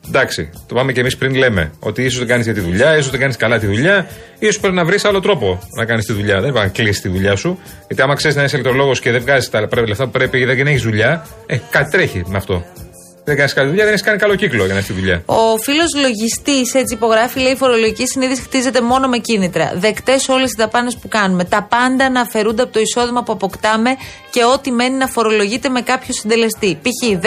Εντάξει, 0.08 0.50
το 0.66 0.74
πάμε 0.74 0.92
και 0.92 1.00
εμείς 1.00 1.16
πριν 1.16 1.34
λέμε 1.34 1.70
ότι 1.78 2.02
ίσως 2.02 2.18
δεν 2.18 2.28
κάνεις 2.28 2.44
για 2.44 2.54
τη 2.54 2.60
δουλειά, 2.60 2.96
ίσως 2.96 3.10
δεν 3.10 3.20
κάνεις 3.20 3.36
καλά 3.36 3.58
τη 3.58 3.66
δουλειά, 3.66 4.06
ίσως 4.38 4.58
πρέπει 4.60 4.74
να 4.74 4.84
βρεις 4.84 5.04
άλλο 5.04 5.20
τρόπο 5.20 5.58
να 5.76 5.84
κάνεις 5.84 6.04
τη 6.06 6.12
δουλειά. 6.12 6.40
Δεν 6.40 6.52
πάει 6.52 6.64
να 6.64 6.70
κλείσεις 6.70 7.00
τη 7.00 7.08
δουλειά 7.08 7.36
σου. 7.36 7.58
Γιατί 7.86 8.02
άμα 8.02 8.14
ξέρεις 8.14 8.36
να 8.36 8.42
είσαι 8.42 8.56
ηλεκτρολόγος 8.56 9.00
και 9.00 9.10
δεν 9.10 9.20
βγάζεις 9.20 9.50
τα 9.50 9.68
πρέπει- 9.68 9.88
λεφτά 9.88 10.04
που 10.04 10.10
πρέπει 10.10 10.38
ή 10.38 10.44
δεν 10.44 10.66
έχεις 10.66 10.82
δουλειά, 10.82 11.26
ε, 11.46 11.56
κάτι 11.70 11.90
τρέχει 11.90 12.22
με 12.26 12.36
αυτό. 12.36 12.64
Δεν 13.26 13.36
κάνεις 13.36 13.52
καλή 13.52 13.68
δουλειά, 13.68 13.84
δεν 13.84 13.92
έχεις 13.92 14.04
κάνει 14.04 14.18
καλό 14.18 14.34
κύκλο 14.34 14.64
για 14.64 14.72
να 14.72 14.78
έχεις 14.78 14.86
τη 14.94 15.00
δουλειά. 15.00 15.22
Ο 15.26 15.56
φίλος 15.56 15.94
λογιστής, 16.00 16.74
έτσι 16.74 16.94
υπογράφει, 16.94 17.40
λέει: 17.40 17.52
Η 17.52 17.56
φορολογική 17.56 18.06
συνείδηση 18.06 18.42
χτίζεται 18.42 18.80
μόνο 18.80 19.08
με 19.08 19.18
κίνητρα. 19.18 19.72
Δεκτές 19.74 20.28
όλες 20.28 20.50
οι 20.50 20.54
δαπάνες 20.58 20.96
που 20.96 21.08
κάνουμε. 21.08 21.44
Τα 21.44 21.62
πάντα 21.62 22.10
να 22.10 22.20
αφαιρούνται 22.20 22.62
από 22.62 22.72
το 22.72 22.80
εισόδημα 22.80 23.22
που 23.22 23.32
αποκτάμε 23.32 23.90
και 24.30 24.44
ό,τι 24.44 24.70
μένει 24.70 24.96
να 24.96 25.06
φορολογείται 25.06 25.68
με 25.68 25.80
κάποιο 25.80 26.14
συντελεστή. 26.14 26.78
Π.χ. 26.82 27.18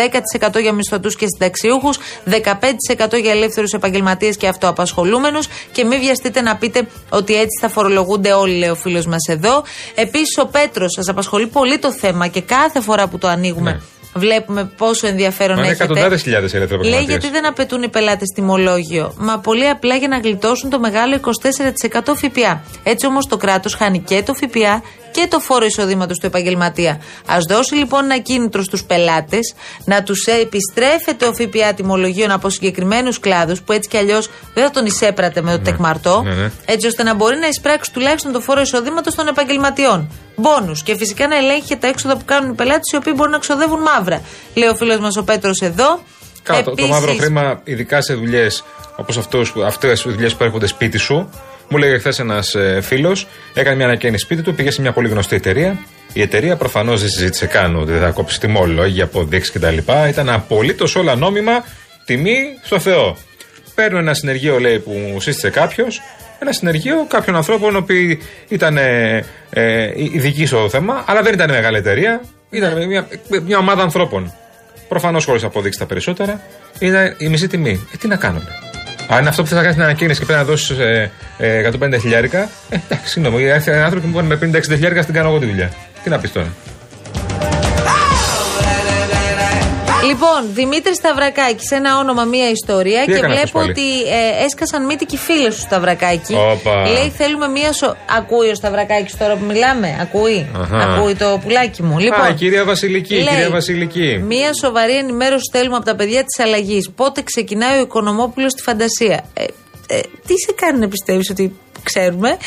10% 0.58 0.62
για 0.62 0.72
μισθωτούς 0.72 1.16
και 1.16 1.26
συνταξιούχους, 1.28 1.98
15% 2.26 3.22
για 3.22 3.32
ελεύθερους 3.32 3.72
επαγγελματίες 3.72 4.38
και 4.38 4.48
αυτοαπασχολούμενους. 4.48 5.48
Και 5.72 5.84
μην 5.84 6.00
βιαστείτε 6.00 6.42
να 6.42 6.56
πείτε 6.56 6.88
ότι 7.10 7.34
έτσι 7.34 7.60
θα 7.62 7.70
φορολογούνται 7.70 8.32
όλοι, 8.34 8.58
λέει 8.58 8.70
ο 8.70 8.76
φίλος 8.76 9.06
μας 9.06 9.28
εδώ. 9.30 9.64
Επίσης, 9.96 10.38
ο 10.38 10.46
Πέτρος, 10.46 10.92
σας 10.92 11.08
απασχολεί 11.08 11.48
πολύ 11.48 11.78
το 11.78 11.92
θέμα 11.92 12.28
και 12.28 12.42
κάθε 12.42 12.82
φορά 12.82 13.08
που 13.08 13.18
το 13.18 13.28
ανοίγουμε. 13.28 13.72
Ναι. 13.72 13.97
Βλέπουμε 14.18 14.72
πόσο 14.78 15.08
ενδιαφέρον 15.08 15.56
Μα 15.56 15.62
είναι 15.62 15.72
έχετε. 15.72 15.84
εκατοντάδες 15.84 16.22
χιλιάδες 16.22 16.54
ελεύθεροι 16.54 16.82
Λέει 16.82 16.90
επαγγελματίες. 16.92 17.20
γιατί 17.30 17.42
δεν 17.42 17.52
απαιτούν 17.52 17.84
οι 17.84 17.90
πελάτες 17.90 18.28
τιμολόγιο. 18.36 19.14
Μα 19.18 19.40
πολύ 19.40 19.68
απλά 19.70 19.96
για 19.96 20.08
να 20.08 20.18
γλιτώσουν 20.18 20.70
το 20.70 20.80
μεγάλο 20.80 21.16
24% 21.16 22.16
ΦΠΑ. 22.16 22.64
Έτσι 22.84 23.06
όμως 23.06 23.28
το 23.28 23.38
κράτος 23.38 23.76
χάνει 23.76 24.00
και 24.00 24.24
το 24.26 24.34
ΦΠΑ 24.34 24.82
και 25.18 25.28
το 25.28 25.40
φόρο 25.40 25.66
εισοδήματος 25.66 26.18
του 26.20 26.26
επαγγελματία. 26.26 26.92
Α 27.26 27.38
δώσει 27.50 27.76
λοιπόν 27.76 28.04
ένα 28.04 28.18
κίνητρο 28.18 28.64
στους 28.64 28.84
πελάτες 28.84 29.54
να 29.86 30.04
τους 30.04 30.26
επιστρέφεται 30.26 31.26
ο 31.26 31.34
ΦΠΑ 31.34 31.74
τιμολογίων 31.76 32.32
από 32.32 32.50
συγκεκριμένους 32.50 33.20
κλάδους 33.20 33.62
που 33.62 33.72
έτσι 33.72 33.90
κι 33.90 33.98
αλλιώς 33.98 34.30
δεν 34.54 34.64
θα 34.64 34.70
τον 34.72 34.86
εισέπρατε 34.86 35.42
με 35.42 35.52
το 35.52 35.60
τεκμαρτό. 35.60 36.22
Ναι, 36.26 36.34
ναι. 36.34 36.52
Έτσι 36.66 36.88
ώστε 36.88 37.04
να 37.04 37.16
μπορεί 37.16 37.38
να 37.38 37.48
εισπράξει 37.48 37.92
τουλάχιστον 37.94 38.32
το 38.32 38.40
φόρο 38.40 38.62
εισοδήματος 38.62 39.16
των 39.16 39.28
επαγγελματιών. 39.28 40.12
Μπόνους. 40.36 40.84
Και 40.84 40.96
φυσικά 40.96 41.28
να 41.28 41.36
ελέγχει 41.36 41.68
και 41.68 41.76
τα 41.76 41.88
έξοδα 41.88 42.18
που 42.18 42.26
κάνουν 42.26 42.52
οι 42.52 42.56
πελάτες 42.56 42.92
οι 42.94 42.96
οποίοι 42.96 43.14
μπορούν 43.16 43.32
να 43.32 43.40
ξοδεύουν 43.40 43.82
μαύρα. 43.82 44.22
Λέει 44.54 44.70
ο 44.70 44.76
φίλος 44.76 45.00
μας 45.00 45.18
ο 45.18 45.24
Πέτρος 45.24 45.60
εδώ. 45.62 46.00
Κάτω, 46.44 46.64
το 46.64 46.72
Επίσης- 46.72 46.92
μαύρο 46.92 47.14
χρήμα, 47.16 47.62
ειδικά 47.64 48.02
σε 48.02 48.14
δουλειές 48.14 48.64
όπως 48.96 49.18
αυτές 49.66 50.06
οι 50.06 50.10
δουλειές 50.10 50.36
που 50.36 50.44
έρχονται 50.44 50.68
σπίτι 50.68 50.98
σου. 50.98 51.30
Μου 51.70 51.78
λέγε 51.78 51.98
χθε 51.98 52.14
ένας 52.20 52.56
φίλος, 52.82 53.28
έκανε 53.54 53.76
μια 53.76 53.86
ανακαίνιση 53.86 54.24
σπίτι 54.24 54.42
του, 54.42 54.56
πήγε 54.56 54.72
σε 54.72 54.82
μια 54.82 54.92
πολύ 54.92 55.08
γνωστή 55.08 55.36
εταιρεία. 55.36 55.78
Η 56.14 56.22
εταιρεία 56.22 56.56
προφανώς 56.56 57.00
δεν 57.00 57.10
συζήτησε 57.10 57.46
καν 57.46 57.76
ότι 57.76 57.92
δεν 57.92 58.02
θα 58.02 58.10
κόψει 58.10 58.40
τιμολόγια, 58.40 59.04
αποδείξει 59.04 59.52
κτλ. 59.52 59.78
Ήταν 60.10 60.30
απολύτως 60.30 60.96
όλα 60.96 61.16
νόμιμα, 61.16 61.64
τιμή 62.06 62.38
στο 62.64 62.80
Θεό. 62.80 63.18
Παίρνω 63.76 63.98
ένα 63.98 64.14
συνεργείο, 64.14 64.60
λέει, 64.60 64.80
που 64.80 65.18
σύστησε 65.20 65.50
κάποιος, 65.50 66.02
ένα 66.40 66.52
συνεργείο 66.52 67.06
κάποιων 67.08 67.36
ανθρώπων, 67.36 67.74
οι 67.74 67.78
οποίοι 67.78 68.22
ήταν 68.48 68.78
ε, 68.78 69.24
ε, 69.50 69.92
ειδικοί 69.96 70.46
στο 70.46 70.70
θέμα, 70.70 71.04
αλλά 71.08 71.22
δεν 71.22 71.34
ήταν 71.34 71.50
μεγάλη 71.50 71.78
εταιρεία, 71.78 72.22
ήταν 72.50 72.88
μια, 72.88 73.08
μια 73.46 73.58
ομάδα 73.58 73.82
ανθρώπων. 73.82 74.34
Προφανώς 74.88 75.26
χωρίς 75.26 75.44
αποδείξει 75.44 75.80
τα 75.80 75.86
περισσότερα. 75.86 76.42
Είναι 76.80 77.16
η 77.18 77.28
μισή 77.28 77.48
τιμή. 77.48 77.88
Ε, 77.94 77.98
τι 77.98 78.08
να 78.08 78.16
κάνουμε. 78.16 78.67
Αν 79.08 79.20
είναι 79.20 79.30
αυτό 79.30 79.42
που 79.42 79.48
θε 79.48 79.56
να 79.56 79.62
κάνει 79.62 79.74
την 79.74 79.84
ανακοίνηση 79.84 80.20
και 80.20 80.26
πρέπει 80.26 80.40
να 80.40 80.46
δώσεις 80.46 80.70
ε, 80.70 81.12
ε, 81.38 81.70
150 81.80 82.00
χιλιάρικα, 82.00 82.50
ε, 82.70 82.76
εντάξει, 82.86 83.12
συγγνώμη. 83.12 83.44
Έρχεται 83.44 83.76
ένα 83.76 83.86
άνθρωπο 83.86 84.08
που 84.08 84.20
μου 84.20 84.26
με 84.26 84.40
50-60 84.42 84.62
χιλιάρικα, 84.64 85.06
την 85.06 85.14
κάνω 85.14 85.30
εγώ 85.30 85.40
τη 85.40 85.46
δουλειά. 85.46 85.72
Τι 86.04 86.10
να 86.10 86.20
πεις 86.20 86.32
τώρα. 86.32 86.48
Λοιπόν, 90.08 90.40
Δημήτρη 90.54 90.96
Σταυρακάκη, 90.96 91.74
ένα 91.74 91.98
όνομα, 91.98 92.24
μία 92.24 92.50
ιστορία. 92.50 93.00
Τι 93.00 93.06
και 93.06 93.18
έκανε 93.18 93.34
αυτός 93.34 93.52
βλέπω 93.52 93.60
πάλι; 93.60 93.72
ότι 93.72 93.88
ε, 94.02 94.46
έσκασαν 94.46 94.86
μύτη 94.86 95.06
και 95.06 95.16
οι 95.16 95.18
φίλε 95.18 95.50
του 95.50 95.60
Σταυρακάκη. 95.60 96.36
Όπα. 96.36 96.90
Λέει, 96.92 97.10
θέλουμε 97.18 97.48
μία. 97.48 97.74
Σο... 97.74 97.96
Ακούει 98.18 98.50
ο 98.50 98.56
Σταυρακάκης 98.56 99.18
τώρα 99.18 99.36
που 99.36 99.46
μιλάμε. 99.46 99.98
Ακούει; 100.02 100.48
Αχα. 100.62 100.78
Ακούει 100.78 101.16
το 101.16 101.40
πουλάκι 101.44 101.84
μου. 101.84 102.00
Λοιπόν, 102.00 102.22
Α, 102.26 102.30
η 102.30 102.34
κυρία 102.34 102.64
Βασιλική, 102.66 103.16
η 103.16 103.18
λέει, 103.18 103.34
κυρία 103.34 103.50
Βασιλική. 103.50 104.22
Μία 104.28 104.54
σοβαρή 104.54 104.96
ενημέρωση 104.96 105.50
θέλουμε 105.52 105.76
από 105.76 105.86
τα 105.86 105.96
παιδιά 105.96 106.24
της 106.24 106.46
αλλαγής. 106.46 106.90
Πότε 106.96 107.22
ξεκινάει 107.22 107.78
ο 107.78 107.82
Οικονομόπουλος 107.82 108.52
στη 108.52 108.62
φαντασία; 108.62 109.24
Ε, 109.34 109.44
ε, 109.88 110.00
τι 110.28 110.34
σε 110.46 110.52
κάνει 110.56 110.80
να 110.80 110.88
πιστεύεις 110.88 111.30
ότι 111.30 111.56
ξέρουμε; 111.84 112.38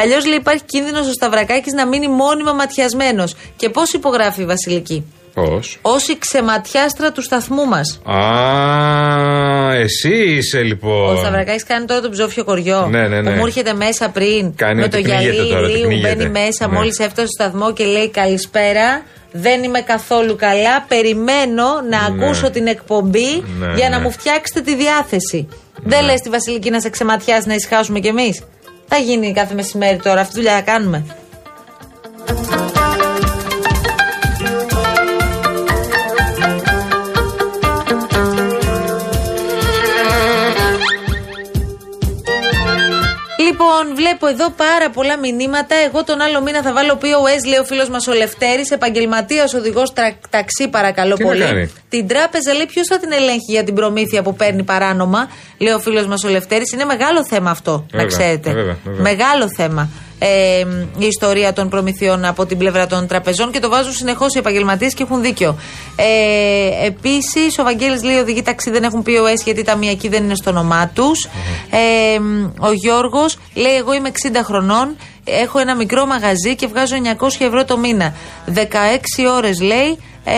Αλλιώς 0.00 0.26
λέει 0.26 0.38
υπάρχει 0.38 0.62
κίνδυνος 0.64 1.08
ο 1.08 1.12
Σταυρακάκης 1.12 1.72
να 1.72 1.86
μείνει 1.86 2.08
μόνιμα 2.08 2.52
ματιασμένος. 2.52 3.34
Και 3.56 3.68
πώς 3.68 3.92
υπογράφει 3.92 4.42
η 4.42 4.44
Βασιλική; 4.44 5.04
Πώ. 5.34 5.60
Όσοι 5.82 6.18
ξεματιάστρα 6.18 7.12
του 7.12 7.22
σταθμού 7.22 7.66
μας. 7.66 8.00
Α, 8.04 9.74
εσύ 9.74 10.14
είσαι 10.14 10.62
λοιπόν. 10.62 11.14
Ο 11.14 11.16
Σταυρακάκης 11.16 11.64
κάνει 11.64 11.84
τώρα 11.86 12.00
το 12.00 12.08
ψόφιο 12.10 12.44
κοριό. 12.44 12.86
Ναι, 12.90 13.08
ναι, 13.08 13.20
ναι. 13.20 13.30
Που 13.30 13.36
μου 13.36 13.46
έρχεται 13.46 13.72
μέσα 13.72 14.08
πριν. 14.08 14.54
Κάνει 14.56 14.74
με 14.74 14.82
ότι 14.82 14.90
το 15.02 15.08
γυαλί 15.08 15.28
πνίγεται 15.28 15.48
τώρα, 15.54 15.60
ότι 15.66 15.72
ηλίου. 15.72 15.86
πνίγεται. 15.86 16.14
Μπαίνει 16.14 16.30
μέσα 16.30 16.66
Ναι. 16.66 16.72
μόλις 16.76 16.98
έφτασε 16.98 17.26
στο 17.26 17.42
σταθμό 17.42 17.72
και 17.72 17.84
λέει 17.84 18.10
καλησπέρα. 18.10 19.02
Δεν 19.32 19.62
είμαι 19.62 19.80
καθόλου 19.80 20.36
καλά. 20.36 20.84
Περιμένω 20.88 21.64
να 21.90 22.10
Ναι. 22.10 22.24
ακούσω 22.24 22.50
την 22.50 22.66
εκπομπή 22.66 23.44
Ναι, 23.58 23.72
για 23.76 23.88
να 23.88 23.96
ναι. 23.96 24.02
μου 24.02 24.10
φτιάξετε 24.10 24.60
τη 24.60 24.74
διάθεση. 24.76 25.48
Δεν 25.82 26.04
λες 26.04 26.20
τη 26.20 26.28
Βασιλική 26.28 26.70
να 26.70 26.80
σε 26.80 26.90
ξεματιάσει 26.90 27.48
να 27.48 27.54
ησυχάσουμε 27.54 27.98
κι 28.00 28.08
εμείς. 28.08 28.42
Θα 28.88 28.96
γίνει 28.98 29.32
κάθε 29.32 29.54
μεσημέρι 29.54 29.96
τώρα. 29.96 30.20
Αυτή 30.20 30.32
τη 30.34 30.38
δουλειά 30.40 30.54
θα 30.54 30.60
κάνουμε. 30.60 31.04
Λοιπόν, 43.72 43.94
βλέπω 43.96 44.26
εδώ 44.26 44.50
πάρα 44.50 44.90
πολλά 44.90 45.18
μηνύματα. 45.18 45.74
Εγώ 45.86 46.04
τον 46.04 46.20
άλλο 46.20 46.40
μήνα 46.42 46.62
θα 46.62 46.72
βάλω 46.72 46.98
POS, 47.02 47.42
λέει 47.48 47.58
ο 47.58 47.64
φίλος 47.64 47.88
μας 47.88 48.06
ο 48.06 48.12
Λευτέρης. 48.12 48.70
Επαγγελματίας 48.70 49.54
οδηγός 49.54 49.92
ταξί, 50.30 50.68
παρακαλώ 50.70 51.14
Τι 51.14 51.22
να 51.22 51.28
πολύ. 51.28 51.40
κάνει; 51.44 51.72
Την 51.88 52.06
τράπεζα 52.06 52.52
λέει 52.54 52.66
ποιος 52.66 52.86
θα 52.86 52.98
την 52.98 53.12
ελέγχει 53.12 53.52
για 53.52 53.64
την 53.64 53.74
προμήθεια 53.74 54.22
που 54.22 54.34
παίρνει 54.34 54.62
παράνομα, 54.62 55.30
λέει 55.58 55.72
ο 55.72 55.78
φίλος 55.78 56.06
μας 56.06 56.24
ο 56.24 56.28
Λευτέρης. 56.28 56.72
Είναι 56.72 56.84
μεγάλο 56.84 57.24
θέμα 57.26 57.50
αυτό, 57.50 57.70
να 57.72 57.98
Βέβαια, 57.98 58.06
ξέρετε. 58.06 58.52
βέβαια, 58.52 58.76
βέβαια. 58.84 59.00
Μεγάλο 59.02 59.48
θέμα. 59.56 59.88
Ε, 60.22 60.58
η 60.98 61.06
ιστορία 61.06 61.52
των 61.52 61.68
προμηθειών 61.68 62.24
από 62.24 62.46
την 62.46 62.58
πλευρά 62.58 62.86
των 62.86 63.06
τραπεζών 63.06 63.50
και 63.50 63.58
το 63.58 63.68
βάζουν 63.68 63.92
συνεχώς 63.92 64.34
οι 64.34 64.38
επαγγελματίες 64.38 64.94
και 64.94 65.02
έχουν 65.02 65.20
δίκιο. 65.22 65.56
Ε, 65.96 66.86
Επίσης, 66.86 67.58
ο 67.58 67.62
Βαγγέλης 67.62 68.02
λέει: 68.02 68.16
Οδηγοί 68.16 68.42
ταξί 68.42 68.70
δεν 68.70 68.82
έχουν 68.82 69.02
POS 69.06 69.44
γιατί 69.44 69.60
η 69.60 69.64
ταμιακή 69.64 70.08
δεν 70.08 70.24
είναι 70.24 70.34
στο 70.34 70.50
όνομά 70.50 70.90
τους. 70.94 71.28
Ε, 71.70 72.18
ο 72.58 72.72
Γιώργος 72.72 73.38
λέει: 73.54 73.74
Εγώ 73.76 73.94
είμαι 73.94 74.10
60 74.32 74.36
χρονών, 74.44 74.96
έχω 75.24 75.58
ένα 75.58 75.74
μικρό 75.76 76.06
μαγαζί 76.06 76.54
και 76.56 76.66
βγάζω 76.66 76.96
900 77.18 77.26
ευρώ 77.46 77.64
το 77.64 77.78
μήνα. 77.78 78.14
16 78.54 78.60
ώρες 79.36 79.60
λέει. 79.60 79.98
Ε, 80.24 80.32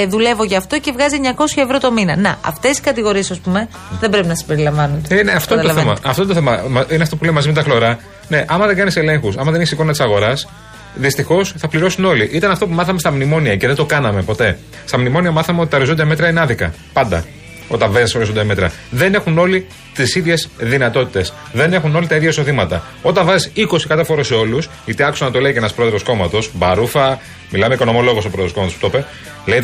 ε, 0.00 0.06
δουλεύω 0.06 0.44
γι' 0.44 0.56
αυτό 0.56 0.78
και 0.78 0.92
βγάζει 0.92 1.16
900 1.22 1.62
ευρώ 1.62 1.78
το 1.78 1.92
μήνα. 1.92 2.16
Να, 2.16 2.38
αυτές 2.46 2.78
οι 2.78 2.80
κατηγορίες, 2.80 3.30
ας 3.30 3.38
πούμε, 3.38 3.68
δεν 4.00 4.10
πρέπει 4.10 4.26
να 4.26 4.34
συμπεριλαμβάνονται. 4.34 5.14
Ε, 5.14 5.18
είναι, 5.18 5.32
αυτό 5.32 5.54
είναι 5.54 5.62
το 5.62 5.68
θέμα. 5.68 5.94
Καταλαβαίνετε. 5.94 6.08
Αυτό 6.08 6.22
είναι 6.22 6.32
το 6.32 6.38
θέμα. 6.40 6.68
Μα- 6.68 6.86
Είναι 6.94 7.02
αυτό 7.02 7.16
που 7.16 7.24
λέμε 7.24 7.34
μαζί 7.36 7.48
με 7.48 7.54
τα 7.54 7.62
χλωρά. 7.62 7.98
Ναι, 8.32 8.44
άμα 8.48 8.66
δεν 8.66 8.76
κάνεις 8.76 8.96
ελέγχους, 8.96 9.36
άμα 9.36 9.50
δεν 9.50 9.60
έχεις 9.60 9.72
εικόνα 9.72 9.90
της 9.90 10.00
αγοράς, 10.00 10.48
δυστυχώς 10.94 11.54
θα 11.56 11.68
πληρώσουν 11.68 12.04
όλοι. 12.04 12.28
Ήταν 12.32 12.50
αυτό 12.50 12.66
που 12.66 12.74
μάθαμε 12.74 12.98
στα 12.98 13.10
μνημόνια 13.10 13.56
και 13.56 13.66
δεν 13.66 13.76
το 13.76 13.84
κάναμε 13.84 14.22
ποτέ. 14.22 14.58
Στα 14.84 14.98
μνημόνια 14.98 15.30
μάθαμε 15.30 15.60
ότι 15.60 15.70
τα 15.70 15.76
οριζόντια 15.76 16.04
μέτρα 16.04 16.28
είναι 16.28 16.40
άδικα. 16.40 16.74
Πάντα. 16.92 17.24
Όταν 17.68 17.92
βάζεις 17.92 18.14
οριζόντια 18.14 18.44
μέτρα. 18.44 18.72
Δεν 18.90 19.14
έχουν 19.14 19.38
όλοι 19.38 19.66
τις 19.94 20.14
ίδιες 20.14 20.48
δυνατότητες. 20.58 21.32
Δεν 21.52 21.72
έχουν 21.72 21.96
όλοι 21.96 22.06
τα 22.06 22.16
ίδια 22.16 22.28
εισοδήματα. 22.28 22.82
Όταν 23.02 23.26
βάζεις 23.26 23.52
20 23.54 23.86
κατάφορο 23.88 24.22
σε 24.22 24.34
όλους, 24.34 24.68
είτε 24.84 25.04
άκουσα 25.04 25.24
να 25.24 25.30
το 25.30 25.40
λέει 25.40 25.52
και 25.52 25.58
ένας 25.58 25.72
πρόεδρος 25.72 26.02
κόμματος, 26.02 26.50
Μπαρούφα, 26.54 27.18
μιλάμε 27.50 27.74
οικονομολόγο 27.74 28.18
ο 28.18 28.28
πρόεδρος 28.28 28.52
κόμματος 28.52 28.76
που 28.76 28.90
το 28.90 28.98
είπε, 28.98 29.06
λέει 29.46 29.60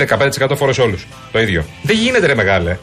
15% 0.51 0.57
φόρο 0.57 0.73
σε 0.73 0.81
όλους. 0.81 1.07
Το 1.33 1.41
ίδιο. 1.41 1.65
Δεν 1.83 1.97
γίνεται, 1.97 2.27
ρε 2.27 2.35
μεγάλε. 2.35 2.77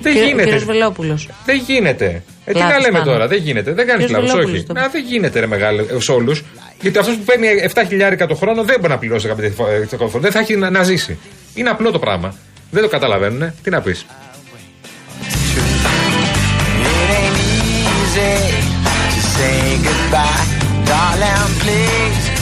Δεν 0.00 0.12
Κύριο- 0.12 0.28
γίνεται. 0.28 0.44
κύριος 0.44 0.64
Βελόπουλος. 0.64 1.28
Δεν 1.44 1.62
γίνεται. 1.66 2.22
Ε, 2.44 2.52
τι 2.52 2.58
Λάθος 2.58 2.72
να 2.74 2.80
λέμε 2.80 2.98
κάνω. 2.98 3.10
τώρα, 3.10 3.26
δεν 3.28 3.38
γίνεται. 3.42 3.72
Δεν 3.72 3.86
κάνεις 3.86 4.04
Κύριος 4.06 4.22
λάθο, 4.22 4.32
Βελόπουλος 4.34 4.58
όχι. 4.58 4.66
το 4.66 4.72
Να, 4.80 4.88
δεν 4.88 5.04
γίνεται, 5.06 5.40
ρε 5.40 5.46
μεγάλε, 5.46 5.82
σε 5.98 6.12
όλους. 6.12 6.42
Γιατί 6.80 6.98
αυτός 6.98 7.14
που 7.16 7.22
παίρνει 7.22 7.46
7 7.74 7.82
χιλιάρικα 7.88 8.26
το 8.26 8.34
χρόνο 8.34 8.62
δεν 8.64 8.76
μπορεί 8.80 8.92
να 8.92 8.98
πληρώσει 8.98 9.28
15 9.28 9.50
φορέ. 9.56 9.86
Δεν 10.20 10.30
θα 10.32 10.38
έχει 10.38 10.56
να, 10.56 10.70
να 10.70 10.82
ζήσει. 10.82 11.18
Είναι 11.54 11.68
απλό 11.70 11.90
το 11.90 11.98
πράγμα. 11.98 12.34
Δεν 12.70 12.82
το 12.82 12.88
καταλαβαίνουν. 12.88 13.52
Τι 13.62 13.70
να 13.70 13.80
πεις. 13.80 14.06
It 16.80 17.10
ain't 17.18 17.38
easy 17.86 18.34
to 19.14 19.20
say 19.36 19.58
goodbye. 19.86 20.44
Darling, 20.90 21.50
please 21.62 22.33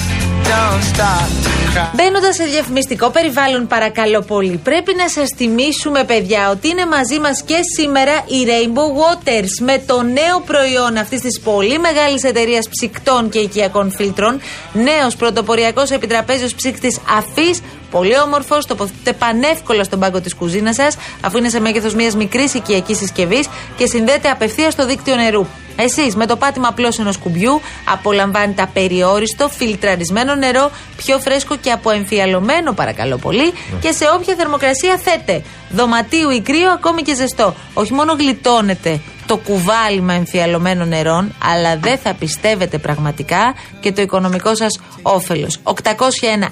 Μπαίνοντας 1.94 2.34
σε 2.34 2.44
διαφημιστικό 2.44 3.11
περιβάλλον, 3.11 3.66
παρακαλώ 3.66 4.20
πολύ, 4.20 4.61
πρέπει 4.64 4.94
να 4.94 5.08
σας 5.08 5.28
θυμίσουμε, 5.37 6.04
παιδιά, 6.04 6.50
ότι 6.50 6.68
είναι 6.68 6.87
μαζί 6.87 7.18
μας 7.18 7.42
και 7.42 7.58
σήμερα 7.76 8.12
η 8.12 8.46
Rainbow 8.46 8.88
Waters 9.00 9.52
με 9.61 9.82
το 9.87 10.02
νέο 10.02 10.40
προϊόν 10.46 10.96
αυτής 10.96 11.20
της 11.20 11.40
πολύ 11.40 11.78
μεγάλης 11.78 12.22
εταιρείας 12.22 12.68
ψυκτών 12.68 13.28
και 13.28 13.38
οικιακών 13.38 13.90
φίλτρων. 13.90 14.40
Νέος 14.72 15.16
πρωτοποριακός 15.16 15.90
επιτραπέζιος 15.90 16.54
ψύκτη 16.54 17.00
αφής. 17.18 17.61
Πολύ 17.92 18.18
όμορφος, 18.18 18.66
τοποθετείται 18.66 19.12
πανεύκολα 19.12 19.84
στον 19.84 19.99
πάγκο 19.99 20.20
της 20.20 20.34
κουζίνας 20.34 20.75
σας, 20.75 20.96
αφού 21.20 21.38
είναι 21.38 21.49
σε 21.49 21.61
μέγεθος 21.61 21.94
μιας 21.94 22.14
μικρής 22.14 22.54
οικιακής 22.54 22.99
συσκευής 22.99 23.49
και 23.76 23.87
συνδέεται 23.87 24.28
απευθείας 24.28 24.72
στο 24.72 24.87
δίκτυο 24.87 25.14
νερού. 25.14 25.46
Εσείς 25.76 26.16
με 26.16 26.26
το 26.26 26.37
πάτημα 26.37 26.68
απλώς 26.68 26.99
ενός 26.99 27.16
κουμπιού 27.18 27.61
απολαμβάνετε 27.84 28.62
απεριόριστο, 28.62 29.49
φιλτραρισμένο 29.49 30.34
νερό, 30.34 30.70
πιο 30.96 31.18
φρέσκο 31.18 31.56
και 31.56 31.70
αποεμφιαλωμένο, 31.70 32.72
παρακαλώ 32.72 33.16
πολύ, 33.16 33.52
και 33.80 33.92
σε 33.92 34.04
όποια 34.14 34.34
θερμοκρασία 34.34 34.96
θέτε. 34.96 35.42
Δωματίου 35.70 36.30
ή 36.30 36.40
κρύο, 36.40 36.70
ακόμη 36.70 37.02
και 37.02 37.14
ζεστό. 37.14 37.54
Όχι 37.75 37.92
μόνο 37.92 38.12
γλιτώνετε 38.12 39.00
το 39.32 39.38
κουβάλιμα 39.38 40.14
εμφιαλωμένων 40.14 40.88
νερών, 40.88 41.34
αλλά 41.52 41.76
δεν 41.76 41.98
θα 41.98 42.14
πιστεύετε 42.14 42.78
πραγματικά 42.78 43.54
και 43.80 43.92
το 43.92 44.02
οικονομικό 44.02 44.54
σας 44.54 44.80
όφελος. 45.02 45.60
801 45.62 45.72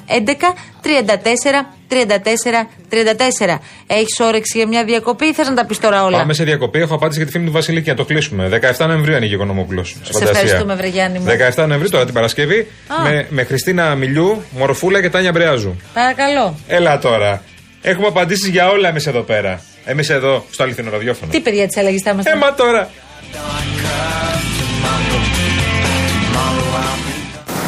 11 0.07 0.55
34 0.83 1.67
34 1.89 2.67
34. 2.89 3.59
Έχεις 3.87 4.21
όρεξη 4.21 4.59
για 4.59 4.67
μια 4.67 4.85
διακοπή 4.85 5.27
ή 5.27 5.35
θες 5.35 5.49
να 5.49 5.55
τα 5.55 5.67
πεις 5.67 5.79
τώρα 5.79 6.05
όλα; 6.05 6.19
Πάμε 6.19 6.35
σε 6.35 6.45
διακοπή. 6.45 6.79
Έχω 6.79 6.95
απάντηση 6.95 7.19
για 7.19 7.27
τη 7.27 7.33
φήμη 7.33 7.47
του 7.47 7.53
Βασιλική. 7.53 7.89
Να 7.89 7.95
το 7.95 8.05
κλείσουμε. 8.05 8.61
17 8.79 8.87
Νοεμβρίου 8.87 9.15
ανοίγει 9.17 9.33
ο 9.33 9.37
Οικονομόπουλος. 9.37 9.97
Σε 10.03 10.25
ευχαριστούμε, 10.25 10.75
βρε 10.75 10.87
Γιάννη 10.87 11.19
μου. 11.19 11.27
17 11.57 11.67
Νοεμβρίου 11.67 11.91
τώρα 11.91 12.05
την 12.05 12.15
Παρασκευή 12.15 12.67
Α. 12.87 13.03
με, 13.03 13.27
με 13.31 13.45
Χριστίνα 13.45 13.95
Μιλιού, 13.95 14.43
Μορφούλα 14.51 15.01
και 15.01 15.11
Τάνια 15.11 15.33
Μπρεάζου. 15.33 15.77
Παρακαλώ. 15.95 16.55
Έλα 16.67 16.99
τώρα. 16.99 17.43
Έχουμε 17.83 18.07
απαντήσεις 18.07 18.49
για 18.49 18.69
όλα 18.69 18.89
εμείς 18.89 19.07
εδώ 19.07 19.21
πέρα. 19.21 19.63
Εμείς 19.85 20.09
εδώ 20.11 20.45
στο 20.51 20.63
αληθινό 20.63 20.91
ραδιόφωνο. 20.91 21.31
Τι 21.31 21.41
παιδιά 21.41 21.67
της 21.67 21.77
αλλαγής 21.77 22.03
θα 22.03 22.11
είμαστε; 22.11 22.31
Έμα 22.31 22.55
τώρα. 22.55 22.91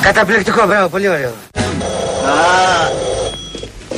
Καταπληκτικό, 0.02 0.66
μπράβο, 0.66 0.88
πολύ 0.88 1.08
ωραίο. 1.08 1.28
Α, 1.28 2.88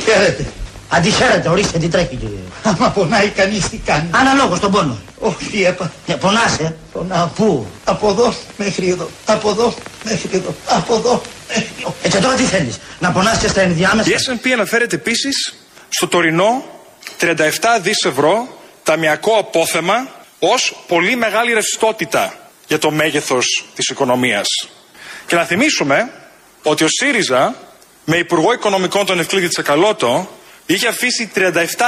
χαίρετε. 0.03 0.45
Αντιχαίρετε, 0.89 1.49
ορίστε 1.49 1.77
τι 1.79 1.87
τρέχει 1.87 2.15
κύριε. 2.15 2.37
Άμα 2.63 2.89
πονάει 2.89 3.29
κανείς 3.29 3.69
τι 3.69 3.77
κάνει; 3.77 4.09
Αναλόγως 4.11 4.59
τον 4.59 4.71
πόνο. 4.71 4.97
Όχι, 5.19 5.63
έπα. 5.63 5.91
Ε, 6.07 6.13
πονάς, 6.13 6.59
ε. 6.59 6.75
Πονάω. 6.93 7.27
Πού; 7.27 7.67
Από 7.83 8.09
εδώ 8.09 8.33
μέχρι 8.57 8.89
εδώ. 8.89 9.09
Από 9.25 9.49
εδώ 9.49 9.73
μέχρι 10.03 10.29
εδώ. 10.33 10.55
Από 10.65 10.95
εδώ 10.95 11.21
μέχρι 11.47 11.67
εδώ. 11.79 11.95
Ε, 12.03 12.07
και 12.09 12.17
τώρα 12.17 12.35
τι 12.35 12.43
θέλεις. 12.43 12.77
Να 12.99 13.11
πονάς 13.11 13.37
και 13.37 13.47
στα 13.47 13.61
ενδιάμεσα; 13.61 14.09
Η 14.09 14.13
S&P 14.13 14.49
αναφέρεται 14.53 14.95
επίσης 14.95 15.53
στο 15.89 16.07
τωρινό 16.07 16.65
37 17.19 17.49
δις 17.81 18.03
ευρώ 18.05 18.57
ταμιακό 18.83 19.37
απόθεμα 19.37 20.09
ως 20.39 20.83
πολύ 20.87 21.15
μεγάλη 21.15 21.53
ρευστότητα 21.53 22.49
για 22.67 22.79
το 22.79 22.91
μέγεθος 22.91 23.65
της 23.75 23.89
οικονομίας. 23.89 24.47
Και 25.25 25.35
να 25.35 25.43
θυμίσουμε 25.45 26.11
ότι 26.63 26.83
ο 26.83 26.87
ΣΥΡΙΖΑ 26.89 27.55
με 28.05 28.17
Υπουργό 28.17 28.53
Οικονομικών 28.53 29.05
τον 29.05 29.19
Ευκλήδη 29.19 29.47
Τσακαλώτο 29.47 30.29
είχε 30.65 30.87
αφήσει 30.87 31.31
37 31.35 31.41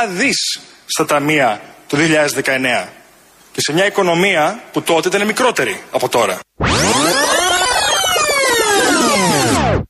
δις 0.10 0.60
στα 0.86 1.06
ταμεία 1.06 1.62
το 1.88 1.98
2019 2.44 2.88
και 3.52 3.62
σε 3.62 3.74
μια 3.74 3.86
οικονομία 3.86 4.64
που 4.72 4.82
τότε 4.82 5.08
ήταν 5.08 5.26
μικρότερη 5.26 5.84
από 5.92 6.10
τώρα. 6.10 6.40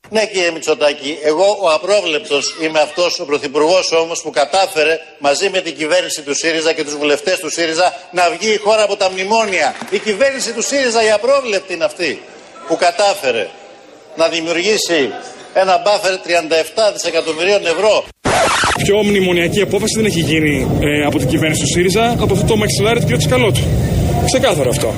Ναι 0.10 0.26
κύριε 0.26 0.52
Μητσοτάκη, 0.52 1.18
εγώ 1.24 1.58
ο 1.62 1.70
απρόβλεπτος 1.70 2.56
είμαι 2.64 2.80
αυτός 2.80 3.20
ο 3.20 3.26
πρωθυπουργός 3.26 3.92
όμως 3.92 4.22
που 4.22 4.30
κατάφερε 4.30 5.00
μαζί 5.20 5.50
με 5.50 5.60
την 5.62 5.76
κυβέρνηση 5.76 6.22
του 6.22 6.36
ΣΥΡΙΖΑ 6.36 6.74
και 6.74 6.84
τους 6.84 6.96
βουλευτές 6.98 7.40
του 7.40 7.50
ΣΥΡΙΖΑ 7.52 7.94
να 8.12 8.24
βγει 8.30 8.54
η 8.54 8.58
χώρα 8.58 8.84
από 8.84 8.96
τα 8.96 9.10
μνημόνια. 9.12 9.76
Η 9.90 10.00
κυβέρνηση 10.00 10.54
του 10.54 10.62
ΣΥΡΙΖΑ 10.62 11.06
η 11.06 11.12
απρόβλεπτη 11.12 11.74
είναι 11.74 11.84
αυτή 11.84 12.22
που 12.68 12.76
κατάφερε 12.76 13.48
να 14.16 14.28
δημιουργήσει 14.28 15.12
ένα 15.54 15.82
μπάφερ 15.84 16.14
37 16.16 16.20
δισεκατομμυρίων 16.94 17.66
ευρώ. 17.66 18.06
Πιο 18.84 19.04
μνημονιακή 19.04 19.62
απόφαση 19.62 19.94
δεν 19.96 20.06
έχει 20.06 20.20
γίνει 20.20 20.68
ε, 20.82 21.06
από 21.06 21.18
την 21.18 21.28
κυβέρνηση 21.28 21.62
του 21.62 21.68
ΣΥΡΙΖΑ 21.68 22.16
από 22.20 22.34
αυτό 22.34 22.46
το 22.46 22.56
μαξιλάρι 22.56 23.00
του 23.00 23.08
κ. 23.08 23.18
Τσικαλώτου. 23.18 23.62
Ξεκάθαρο 24.26 24.70
αυτό. 24.70 24.94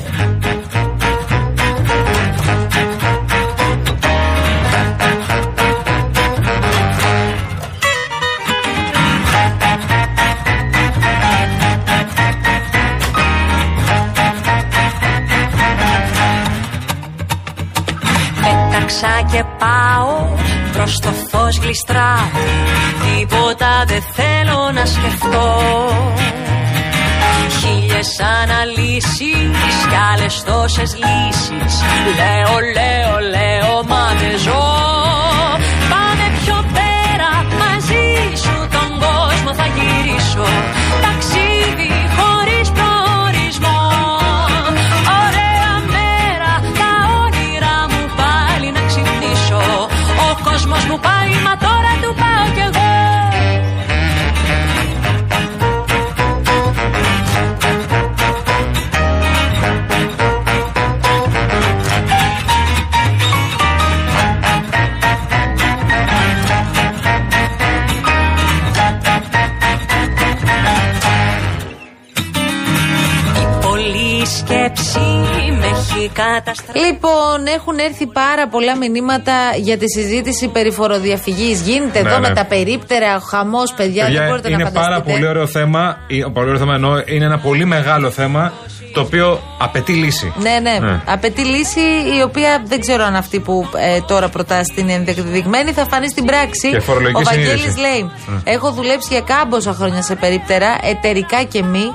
Και 19.32 19.44
πάω 19.58 20.36
προς 20.72 20.98
το 20.98 21.10
φως 21.30 21.58
γλιστράω 21.58 22.28
Τίποτα 23.04 23.84
δεν 23.86 24.02
θέλω 24.12 24.70
να 24.74 24.84
σκεφτώ. 24.84 25.48
Χίλιες 27.60 28.10
αναλύσεις 28.40 29.74
κι 29.88 29.98
άλλες 30.12 30.42
τόσες 30.42 30.96
λύσεις. 31.02 31.74
Λέω, 32.18 32.54
λέω, 32.76 33.12
λέω, 33.34 33.84
μα 33.88 34.04
δεν 34.20 34.38
ζω. 34.38 34.64
Πάμε 35.92 36.26
πιο 36.44 36.64
πέρα 36.76 37.30
μαζί 37.62 38.36
σου 38.42 38.68
τον 38.76 38.90
κόσμο 39.04 39.54
θα 39.54 39.66
γυρίσω 39.76 40.46
κόσμος 50.44 50.84
μου 50.84 50.98
πάει 51.00 51.42
μα 51.44 51.56
τώρα 51.56 51.69
έχει 76.30 76.38
καταστρέψει 76.44 76.84
Λοιπόν, 76.86 77.46
έχουν 77.56 77.78
έρθει 77.78 78.06
πάρα 78.06 78.48
πολλά 78.48 78.76
μηνύματα 78.76 79.32
για 79.56 79.76
τη 79.78 79.84
συζήτηση 79.90 80.48
περί 80.48 80.70
φοροδιαφυγής. 80.70 81.60
Γίνεται 81.60 82.02
Ναι, 82.02 82.08
εδώ 82.08 82.18
ναι. 82.18 82.28
με 82.28 82.34
τα 82.34 82.44
περίπτερα, 82.44 83.16
ο 83.16 83.20
χαμός, 83.20 83.72
παιδιά, 83.76 84.04
δεν 84.04 84.12
Παιδιά, 84.12 84.28
μπορείτε 84.28 84.48
να 84.48 84.54
είναι 84.54 84.64
φανταστείτε. 84.64 84.90
πάρα 84.94 85.02
πολύ 85.12 85.26
ωραίο 85.26 85.46
θέμα. 85.46 85.98
ή- 86.06 86.30
Πολύ 86.30 86.46
ωραίο 86.46 86.58
θέμα 86.58 86.74
εννοώ, 86.74 87.02
είναι 87.06 87.24
ένα 87.24 87.38
πολύ 87.38 87.64
μεγάλο 87.64 88.10
θέμα 88.10 88.52
το 88.92 89.00
οποίο 89.00 89.40
απαιτεί 89.58 89.92
λύση. 89.92 90.32
Ναι, 90.40 90.58
ναι, 90.62 90.78
Ναι. 90.80 91.00
Απαιτεί 91.06 91.44
λύση 91.44 91.80
η 92.18 92.22
οποία 92.24 92.62
δεν 92.66 92.80
ξέρω 92.80 93.04
αν 93.04 93.14
αυτή 93.16 93.40
που 93.40 93.68
ε, 93.76 94.00
τώρα 94.00 94.28
προτάσει 94.28 94.72
είναι 94.76 94.92
ενδεδειγμένη, 94.92 95.72
θα 95.72 95.86
φανεί 95.90 96.08
στην 96.08 96.24
πράξη. 96.24 96.70
Και 96.70 96.80
φορολογική 96.80 97.20
Ο 97.20 97.24
Βαγγέλης 97.24 97.50
συνείδηση. 97.60 97.80
λέει: 97.80 98.10
Ναι. 98.26 98.52
Έχω 98.52 98.70
δουλέψει 98.72 99.08
για 99.10 99.20
κάμποσα 99.20 99.72
χρόνια 99.72 100.02
σε 100.02 100.14
περίπτερα, 100.14 100.78
εταιρικά 100.82 101.42
και 101.42 101.62
μη. 101.62 101.92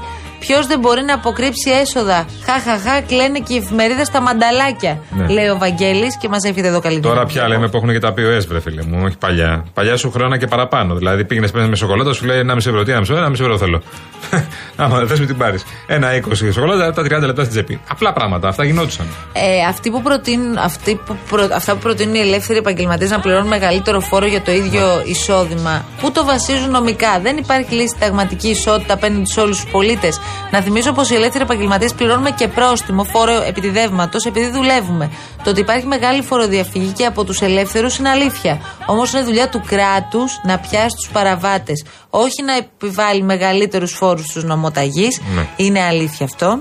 Ποιος 0.47 0.67
δεν 0.67 0.79
μπορεί 0.79 1.03
να 1.03 1.13
αποκρύψει 1.13 1.69
έσοδα; 1.81 2.25
Χαχαχά, 2.45 3.01
κλαίνε 3.01 3.39
και 3.39 3.53
οι 3.53 3.57
εφημερίδες 3.57 4.07
στα 4.07 4.21
μανταλάκια. 4.21 4.99
Ναι. 5.09 5.27
Λέει 5.27 5.47
ο 5.47 5.57
Βαγγέλης 5.57 6.17
και 6.17 6.29
μας 6.29 6.43
εύχεται 6.43 6.67
εδώ 6.67 6.79
καλή 6.79 6.99
Τώρα 6.99 7.13
δύναμη. 7.13 7.31
πια 7.31 7.47
λέμε 7.47 7.67
που 7.67 7.77
έχουν 7.77 7.91
και 7.91 7.99
τα 7.99 8.09
POS, 8.17 8.45
βρε 8.47 8.59
φίλε 8.59 8.81
μου, 8.87 9.01
όχι 9.05 9.17
παλιά. 9.17 9.65
Παλιά 9.73 9.97
σου 9.97 10.11
χρόνο 10.11 10.37
και 10.37 10.47
παραπάνω. 10.47 10.95
Δηλαδή 10.95 11.25
πήγαινες 11.25 11.51
πέντε 11.51 11.65
με 11.67 11.75
σοκολάτα, 11.75 12.13
σου 12.13 12.25
λέει 12.25 12.39
1,5 12.39 12.57
ευρώ. 12.57 12.83
Τι 12.83 12.91
1,5 12.91 13.01
ευρώ, 13.01 13.25
1,5 13.25 13.31
ευρώ 13.39 13.57
θέλω. 13.57 13.81
Άμα 14.75 14.97
δεν 14.97 15.07
θες, 15.07 15.19
με 15.19 15.25
την 15.25 15.37
πάρεις. 15.37 15.63
Ένα 15.87 16.07
20 16.27 16.51
σοκολάτα, 16.51 16.93
τα 16.93 17.01
30 17.01 17.07
λεπτά 17.25 17.41
στην 17.41 17.49
τσέπη. 17.49 17.79
Απλά 17.89 18.13
πράγματα, 18.13 18.47
αυτά 18.47 18.63
γινόντουσαν. 18.65 19.05
Ε, 19.33 19.65
αυτοί 19.69 19.89
που 19.91 20.01
προτείνουν, 20.01 20.57
αυτοί 20.57 20.95
που 21.05 21.15
προ- 21.29 21.51
αυτά 21.53 21.73
που 21.73 21.79
προτείνουν 21.79 22.15
οι 22.15 22.19
ελεύθεροι 22.19 22.59
επαγγελματίες 22.59 23.09
να 23.09 23.19
πληρώνουν 23.19 23.47
μεγαλύτερο 23.47 23.99
φόρο 23.99 24.25
για 24.25 24.41
το 24.41 24.51
ίδιο 24.51 25.01
εισόδημα, 25.05 25.85
πού 26.01 26.11
το 26.11 26.25
βασίζουν 26.25 26.71
νομικά. 26.71 27.19
Δεν 27.21 27.37
υπάρχει 27.37 27.73
λύση 27.73 27.87
συνταγματική 27.87 28.49
ισότητα 28.49 28.93
απέναντι 28.93 29.29
σε 29.31 29.39
όλους 29.39 29.61
τους 29.61 29.71
πολίτες. 29.71 30.19
Να 30.51 30.61
θυμίσω 30.61 30.91
πως 30.91 31.09
οι 31.09 31.15
ελεύθεροι 31.15 31.43
επαγγελματίες 31.43 31.93
πληρώνουμε 31.93 32.31
και 32.31 32.47
πρόστιμο 32.47 33.03
φόρο 33.03 33.41
επιτιδεύματο 33.47 34.17
επειδή 34.27 34.49
δουλεύουμε. 34.49 35.11
Το 35.43 35.49
ότι 35.49 35.59
υπάρχει 35.59 35.85
μεγάλη 35.85 36.21
φοροδιαφυγή 36.21 36.91
και 36.91 37.05
από 37.05 37.23
τους 37.23 37.41
ελεύθερους 37.41 37.97
είναι 37.97 38.09
αλήθεια. 38.09 38.61
Όμως 38.85 39.13
είναι 39.13 39.21
δουλειά 39.21 39.49
του 39.49 39.61
κράτους 39.65 40.39
να 40.43 40.57
πιάσει 40.59 40.95
τους 40.95 41.09
παραβάτες. 41.11 41.85
Όχι 42.09 42.43
να 42.43 42.55
επιβάλλει 42.55 43.23
μεγαλύτερους 43.23 43.91
φόρους 43.91 44.25
στους 44.25 44.43
νομοταγείς. 44.43 45.21
Ναι. 45.35 45.47
Είναι 45.55 45.81
αλήθεια 45.81 46.25
αυτό. 46.25 46.59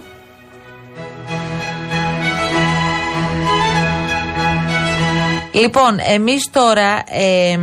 Λοιπόν, 5.55 5.99
εμείς 6.09 6.51
τώρα 6.51 7.03
ε, 7.11 7.59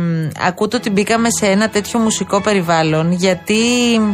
ακούτε 0.46 0.76
ότι 0.76 0.90
μπήκαμε 0.90 1.28
σε 1.30 1.46
ένα 1.46 1.68
τέτοιο 1.68 1.98
μουσικό 1.98 2.40
περιβάλλον 2.40 3.12
γιατί 3.12 3.60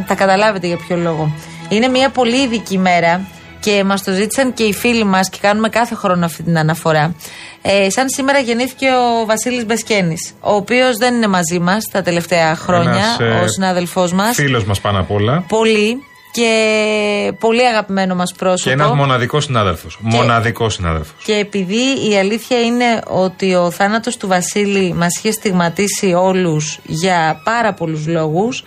θα 0.07 0.15
καταλάβετε 0.15 0.67
για 0.67 0.77
ποιο 0.77 0.95
λόγο. 0.97 1.31
Είναι 1.69 1.87
μια 1.87 2.09
πολύ 2.09 2.41
ειδική 2.41 2.77
μέρα 2.77 3.21
και 3.59 3.83
μας 3.83 4.03
το 4.03 4.11
ζήτησαν 4.11 4.53
και 4.53 4.63
οι 4.63 4.73
φίλοι 4.73 5.03
μας 5.03 5.29
και 5.29 5.37
κάνουμε 5.41 5.69
κάθε 5.69 5.95
χρόνο 5.95 6.25
αυτή 6.25 6.43
την 6.43 6.57
αναφορά. 6.57 7.15
Ε, 7.61 7.89
σαν 7.89 8.09
σήμερα 8.09 8.39
γεννήθηκε 8.39 8.87
ο 8.87 9.25
Βασίλης 9.25 9.65
Μπεσκένης, 9.65 10.33
ο 10.39 10.53
οποίος 10.53 10.97
δεν 10.97 11.15
είναι 11.15 11.27
μαζί 11.27 11.59
μας 11.59 11.85
τα 11.91 12.01
τελευταία 12.01 12.55
χρόνια, 12.55 13.05
Ένας, 13.19 13.39
ε, 13.39 13.43
ο 13.43 13.47
συνάδελφός 13.47 14.13
μας. 14.13 14.35
Φίλος 14.35 14.65
μας 14.65 14.81
πάνω 14.81 14.99
απ' 14.99 15.11
όλα. 15.11 15.43
Πολύ 15.47 15.97
και 16.31 17.33
πολύ 17.39 17.67
αγαπημένο 17.67 18.15
μας 18.15 18.33
πρόσωπο. 18.33 18.69
Και 18.69 18.75
ένας 18.83 18.91
μοναδικός 18.91 19.43
συνάδελφος. 19.43 19.97
Μοναδικός 20.01 20.73
συνάδελφος. 20.73 21.23
Και 21.23 21.33
επειδή 21.33 22.09
η 22.11 22.17
αλήθεια 22.17 22.61
είναι 22.61 23.01
ότι 23.07 23.55
ο 23.55 23.71
θάνατος 23.71 24.17
του 24.17 24.27
Βασίλη 24.27 24.93
μας 24.93 25.17
είχε 25.17 25.31
στιγματίσει 25.31 26.13
όλους 26.13 26.79
για 26.83 27.41
πάρα 27.43 27.73
πολλούς 27.73 28.07
λόγους, 28.07 28.63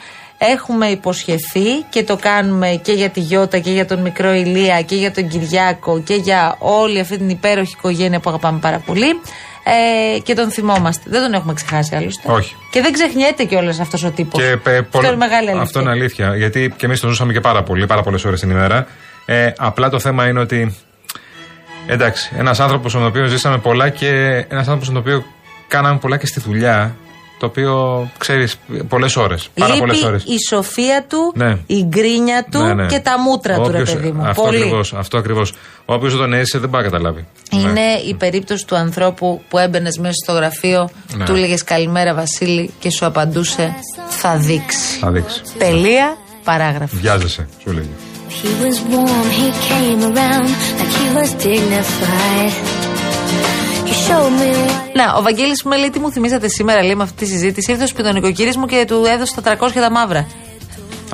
έχουμε 0.50 0.86
υποσχεθεί 0.86 1.80
και 1.90 2.02
το 2.04 2.16
κάνουμε 2.16 2.80
και 2.82 2.92
για 2.92 3.08
τη 3.10 3.20
Γιώτα 3.20 3.58
και 3.58 3.70
για 3.70 3.86
τον 3.86 4.00
μικρό 4.00 4.32
Ηλία 4.32 4.82
και 4.82 4.94
για 4.94 5.12
τον 5.12 5.28
Κυριάκο 5.28 6.00
και 6.00 6.14
για 6.14 6.56
όλη 6.58 7.00
αυτή 7.00 7.18
την 7.18 7.28
υπέροχη 7.28 7.74
οικογένεια 7.78 8.20
που 8.20 8.30
αγαπάμε 8.30 8.58
πάρα 8.58 8.78
πολύ 8.78 9.08
ε, 9.64 10.18
και 10.18 10.34
τον 10.34 10.50
θυμόμαστε. 10.50 11.02
Δεν 11.10 11.22
τον 11.22 11.32
έχουμε 11.32 11.52
ξεχάσει 11.52 11.94
άλλωστε. 11.94 12.32
Όχι. 12.32 12.56
Και 12.70 12.80
δεν 12.80 12.92
ξεχνιέται 12.92 13.44
κιόλας 13.44 13.80
αυτός 13.80 14.04
ο 14.04 14.10
τύπος. 14.10 14.42
Και, 14.42 14.48
ε, 14.48 14.52
Αυτό 14.76 14.82
πολλο- 14.90 15.06
είναι 15.08 15.16
μεγάλη 15.16 15.46
αλήθεια. 15.46 15.60
Αυτό 15.62 15.80
είναι 15.80 15.90
αλήθεια. 15.90 16.36
Γιατί 16.36 16.74
και 16.76 16.86
εμείς 16.86 17.00
το 17.00 17.08
ζούσαμε 17.08 17.32
και 17.32 17.40
πάρα 17.40 17.62
πολύ, 17.62 17.86
πάρα 17.86 18.02
πολλές 18.02 18.24
ώρες 18.24 18.40
την 18.40 18.50
ημέρα. 18.50 18.86
Ε, 19.26 19.52
απλά 19.58 19.88
το 19.88 19.98
θέμα 19.98 20.28
είναι 20.28 20.40
ότι. 20.40 20.76
Εντάξει, 21.86 22.32
ένας 22.38 22.60
άνθρωπος 22.60 22.94
με 22.94 23.00
τον 23.00 23.08
οποίο 23.08 23.24
ζήσαμε 23.26 23.58
πολλά 23.58 23.88
και 23.88 24.08
ένας 24.48 24.66
άνθρωπος 24.68 24.88
με 24.88 24.94
τον 24.94 25.02
οποίο 25.02 25.24
κάναμε 25.68 25.98
πολλά 25.98 26.16
και 26.16 26.26
στη 26.26 26.40
δουλειά. 26.40 26.96
Το 27.42 27.48
οποίο 27.48 28.08
ξέρεις 28.18 28.56
πολλές 28.88 29.16
ώρες. 29.16 29.48
Πάρα 29.54 29.74
πολλές 29.78 30.02
ώρες. 30.02 30.22
Λείπει 30.24 30.34
η 30.34 30.38
σοφία 30.48 31.04
του, 31.08 31.32
Ναι. 31.34 31.58
η 31.66 31.82
γκρίνια 31.84 32.46
του 32.50 32.62
Ναι, 32.62 32.74
ναι. 32.74 32.86
και 32.86 32.98
τα 33.00 33.20
μούτρα 33.20 33.54
του, 33.54 33.70
ρε 33.70 33.80
Όποιος- 33.80 33.92
παιδί 33.94 34.12
μου. 34.12 34.26
Αυτό 34.26 34.42
Πολύ. 34.42 34.56
ακριβώς, 34.56 34.92
αυτό 34.94 35.18
ακριβώς. 35.18 35.52
Ο 35.84 35.94
οποίο 35.94 36.08
δεν 36.08 36.18
τον 36.18 36.32
έζησε 36.32 36.58
δεν 36.58 36.70
πάει 36.70 36.82
να 36.82 36.88
καταλάβει. 36.90 37.26
Είναι 37.52 37.70
Ναι. 37.70 37.92
η 38.08 38.14
περίπτωση 38.14 38.66
του 38.66 38.76
ανθρώπου 38.76 39.42
που 39.48 39.58
έμπαινες 39.58 39.98
μέσα 39.98 40.14
στο 40.24 40.32
γραφείο, 40.32 40.90
Ναι. 41.16 41.24
του 41.24 41.32
έλεγε 41.34 41.54
Καλημέρα 41.64 42.14
Βασίλη 42.14 42.70
και 42.78 42.90
σου 42.90 43.06
απαντούσε 43.06 43.74
Θα 44.08 44.36
δείξει. 44.36 44.98
Θα 45.00 45.10
δείξει. 45.10 45.40
Τελεία, 45.58 46.16
παράγραφος. 46.44 47.00
Βιάζεσαι, 47.00 47.48
σου 47.62 47.72
λέγει. 47.72 47.90
He 48.42 48.64
was 48.64 48.76
warm, 48.94 49.28
he 49.40 49.48
came 49.68 50.02
around 50.10 50.50
like 50.78 50.92
he 51.00 51.06
was 51.18 51.30
dignified. 51.46 52.81
Να, 54.94 55.14
ο 55.18 55.22
Βαγγέλης 55.22 55.62
μου 55.64 55.72
λέει 55.72 55.90
τι 55.90 55.98
μου 55.98 56.10
θυμήσατε 56.10 56.48
σήμερα 56.48 56.82
λέει 56.82 56.94
με 56.94 57.02
αυτή 57.02 57.24
τη 57.24 57.30
συζήτηση. 57.30 57.70
Ήρθε 57.70 57.86
στο 57.86 57.94
σπιτικό 57.94 58.14
νοικοκύρης 58.14 58.56
μου 58.56 58.66
και 58.66 58.84
του 58.86 59.04
έδωσε 59.14 59.40
τα 59.40 59.56
300 59.58 59.70
τα 59.74 59.90
μαύρα. 59.90 60.26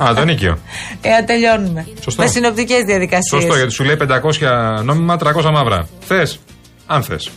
Α, 0.03 0.13
το 0.13 0.25
νίκιο. 0.25 0.57
Ε, 1.01 1.09
να 1.09 1.23
τελειώνουμε. 1.23 1.87
Σωστό. 2.01 2.21
Με 2.21 2.27
συνοπτικές 2.27 2.83
διαδικασίες. 2.83 3.41
Σωστό, 3.41 3.55
γιατί 3.55 3.73
σου 3.73 3.83
λέει 3.83 3.95
500 3.95 4.83
νόμιμα, 4.83 5.17
300 5.17 5.51
μαύρα. 5.51 5.87
Θες, 6.07 6.39
αν 6.87 7.03
θες. 7.03 7.29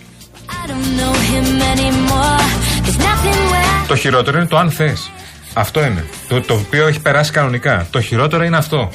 I 0.49 0.69
don't 0.69 0.73
know 0.73 1.15
him 1.15 1.47
anymore. 1.75 2.43
There's 2.85 2.99
nothing 2.99 3.39
where 3.53 3.87
Το 3.89 3.97
χειρότερο 3.97 4.39
είναι 4.39 4.47
το 4.47 4.57
αν 4.57 4.71
θες. 4.71 5.11
Αυτό 5.55 5.85
είναι. 5.85 6.05
Το, 6.29 6.41
το 6.41 6.55
οποίο 6.55 6.87
έχει 6.87 7.01
περάσει 7.01 7.33
κανονικά. 7.33 7.87
Το 7.91 8.01
χειρότερο 8.01 8.45
είναι 8.45 8.57
αυτό. 8.57 8.91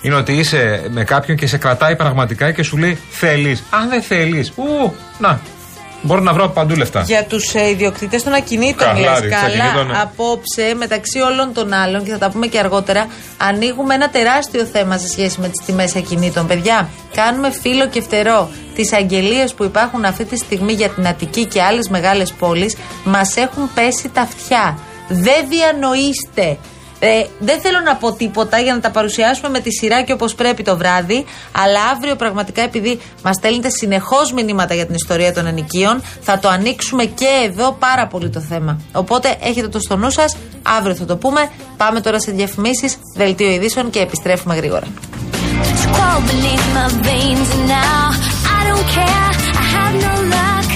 Είναι 0.00 0.14
ότι 0.14 0.32
είσαι 0.32 0.88
με 0.90 1.04
κάποιον 1.04 1.36
και 1.36 1.46
σε 1.46 1.56
κρατάει 1.56 1.96
πραγματικά 1.96 2.52
και 2.52 2.62
σου 2.62 2.76
λέει 2.76 2.98
θέλεις. 3.10 3.62
Αν 3.70 3.88
δεν 3.88 4.02
θέλεις, 4.02 4.52
ου, 4.56 4.94
να. 5.18 5.40
Μπορώ 6.02 6.20
να 6.20 6.32
βρω 6.32 6.48
παντού 6.48 6.74
λεφτά. 6.76 7.02
Για 7.02 7.24
τους 7.24 7.54
ε, 7.54 7.68
ιδιοκτήτες 7.68 8.22
των 8.22 8.32
ακινήτων, 8.32 8.86
Καλά, 8.86 9.10
λες. 9.10 9.20
ρε, 9.20 9.28
Καλά, 9.28 9.48
των 9.48 9.80
ακινήτων. 9.80 9.96
απόψε, 10.00 10.74
μεταξύ 10.76 11.18
όλων 11.20 11.52
των 11.52 11.72
άλλων, 11.72 12.04
και 12.04 12.10
θα 12.10 12.18
τα 12.18 12.30
πούμε 12.30 12.46
και 12.46 12.58
αργότερα, 12.58 13.06
ανοίγουμε 13.36 13.94
ένα 13.94 14.08
τεράστιο 14.10 14.64
θέμα 14.64 14.98
σε 14.98 15.08
σχέση 15.08 15.40
με 15.40 15.48
τις 15.48 15.64
τιμές 15.66 15.96
ακινήτων. 15.96 16.46
Παιδιά, 16.46 16.88
κάνουμε 17.14 17.50
φίλο 17.50 17.88
και 17.88 18.00
φτερό. 18.02 18.50
Τις 18.74 18.92
αγγελίες 18.92 19.54
που 19.54 19.64
υπάρχουν 19.64 20.04
αυτή 20.04 20.24
τη 20.24 20.36
στιγμή 20.36 20.72
για 20.72 20.88
την 20.88 21.06
Αττική 21.06 21.44
και 21.44 21.62
άλλες 21.62 21.88
μεγάλες 21.88 22.32
πόλεις 22.32 22.76
μας 23.04 23.36
έχουν 23.36 23.70
πέσει 23.74 24.08
τα 24.08 24.20
αυτιά. 24.20 24.78
Δεν 25.08 25.44
διανοείστε. 25.48 26.58
Ε, 27.04 27.26
δεν 27.38 27.60
θέλω 27.60 27.80
να 27.80 27.96
πω 27.96 28.12
τίποτα 28.12 28.58
για 28.58 28.74
να 28.74 28.80
τα 28.80 28.90
παρουσιάσουμε 28.90 29.48
με 29.48 29.60
τη 29.60 29.72
σειρά 29.72 30.02
και 30.02 30.12
όπως 30.12 30.34
πρέπει 30.34 30.62
το 30.62 30.76
βράδυ. 30.76 31.24
Αλλά 31.52 31.80
αύριο 31.94 32.16
πραγματικά 32.16 32.62
επειδή 32.62 33.00
μας 33.22 33.36
στέλνετε 33.36 33.68
συνεχώς 33.70 34.32
μηνύματα 34.32 34.74
για 34.74 34.86
την 34.86 34.94
ιστορία 34.94 35.32
των 35.32 35.46
ενοικίων, 35.46 36.02
θα 36.20 36.38
το 36.38 36.48
ανοίξουμε 36.48 37.04
και 37.04 37.26
εδώ 37.44 37.72
πάρα 37.72 38.06
πολύ 38.06 38.30
το 38.30 38.40
θέμα. 38.40 38.80
Οπότε 38.92 39.36
έχετε 39.40 39.68
το 39.68 39.78
στο 39.80 39.96
νου 39.96 40.10
σας. 40.10 40.36
Αύριο 40.62 40.94
θα 40.94 41.04
το 41.04 41.16
πούμε. 41.16 41.50
Πάμε 41.76 42.00
τώρα 42.00 42.20
σε 42.20 42.30
διαφημίσεις, 42.32 42.98
δελτίο 43.16 43.50
ειδήσεων 43.50 43.90
και 43.90 43.98
επιστρέφουμε 43.98 44.54
γρήγορα. 44.56 44.86
Crawl 45.94 46.20
beneath 46.30 46.66
my 46.78 46.88
veins 47.08 47.48
and 47.56 47.64
now 47.78 48.04
I 48.56 48.60
don't 48.68 48.86
care. 48.98 49.30
I 49.62 49.64
have 49.76 49.94
no 50.06 50.14
luck. 50.34 50.68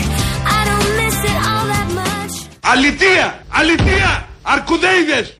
I 0.57 0.61
don't 0.69 0.89
miss 1.01 1.19
it 1.31 1.39
all 1.49 1.65
that 1.73 1.89
much. 2.01 2.33
Αλητία! 2.61 3.39
Αλητία! 3.49 4.29
Αρκουδέιδες! 4.43 5.35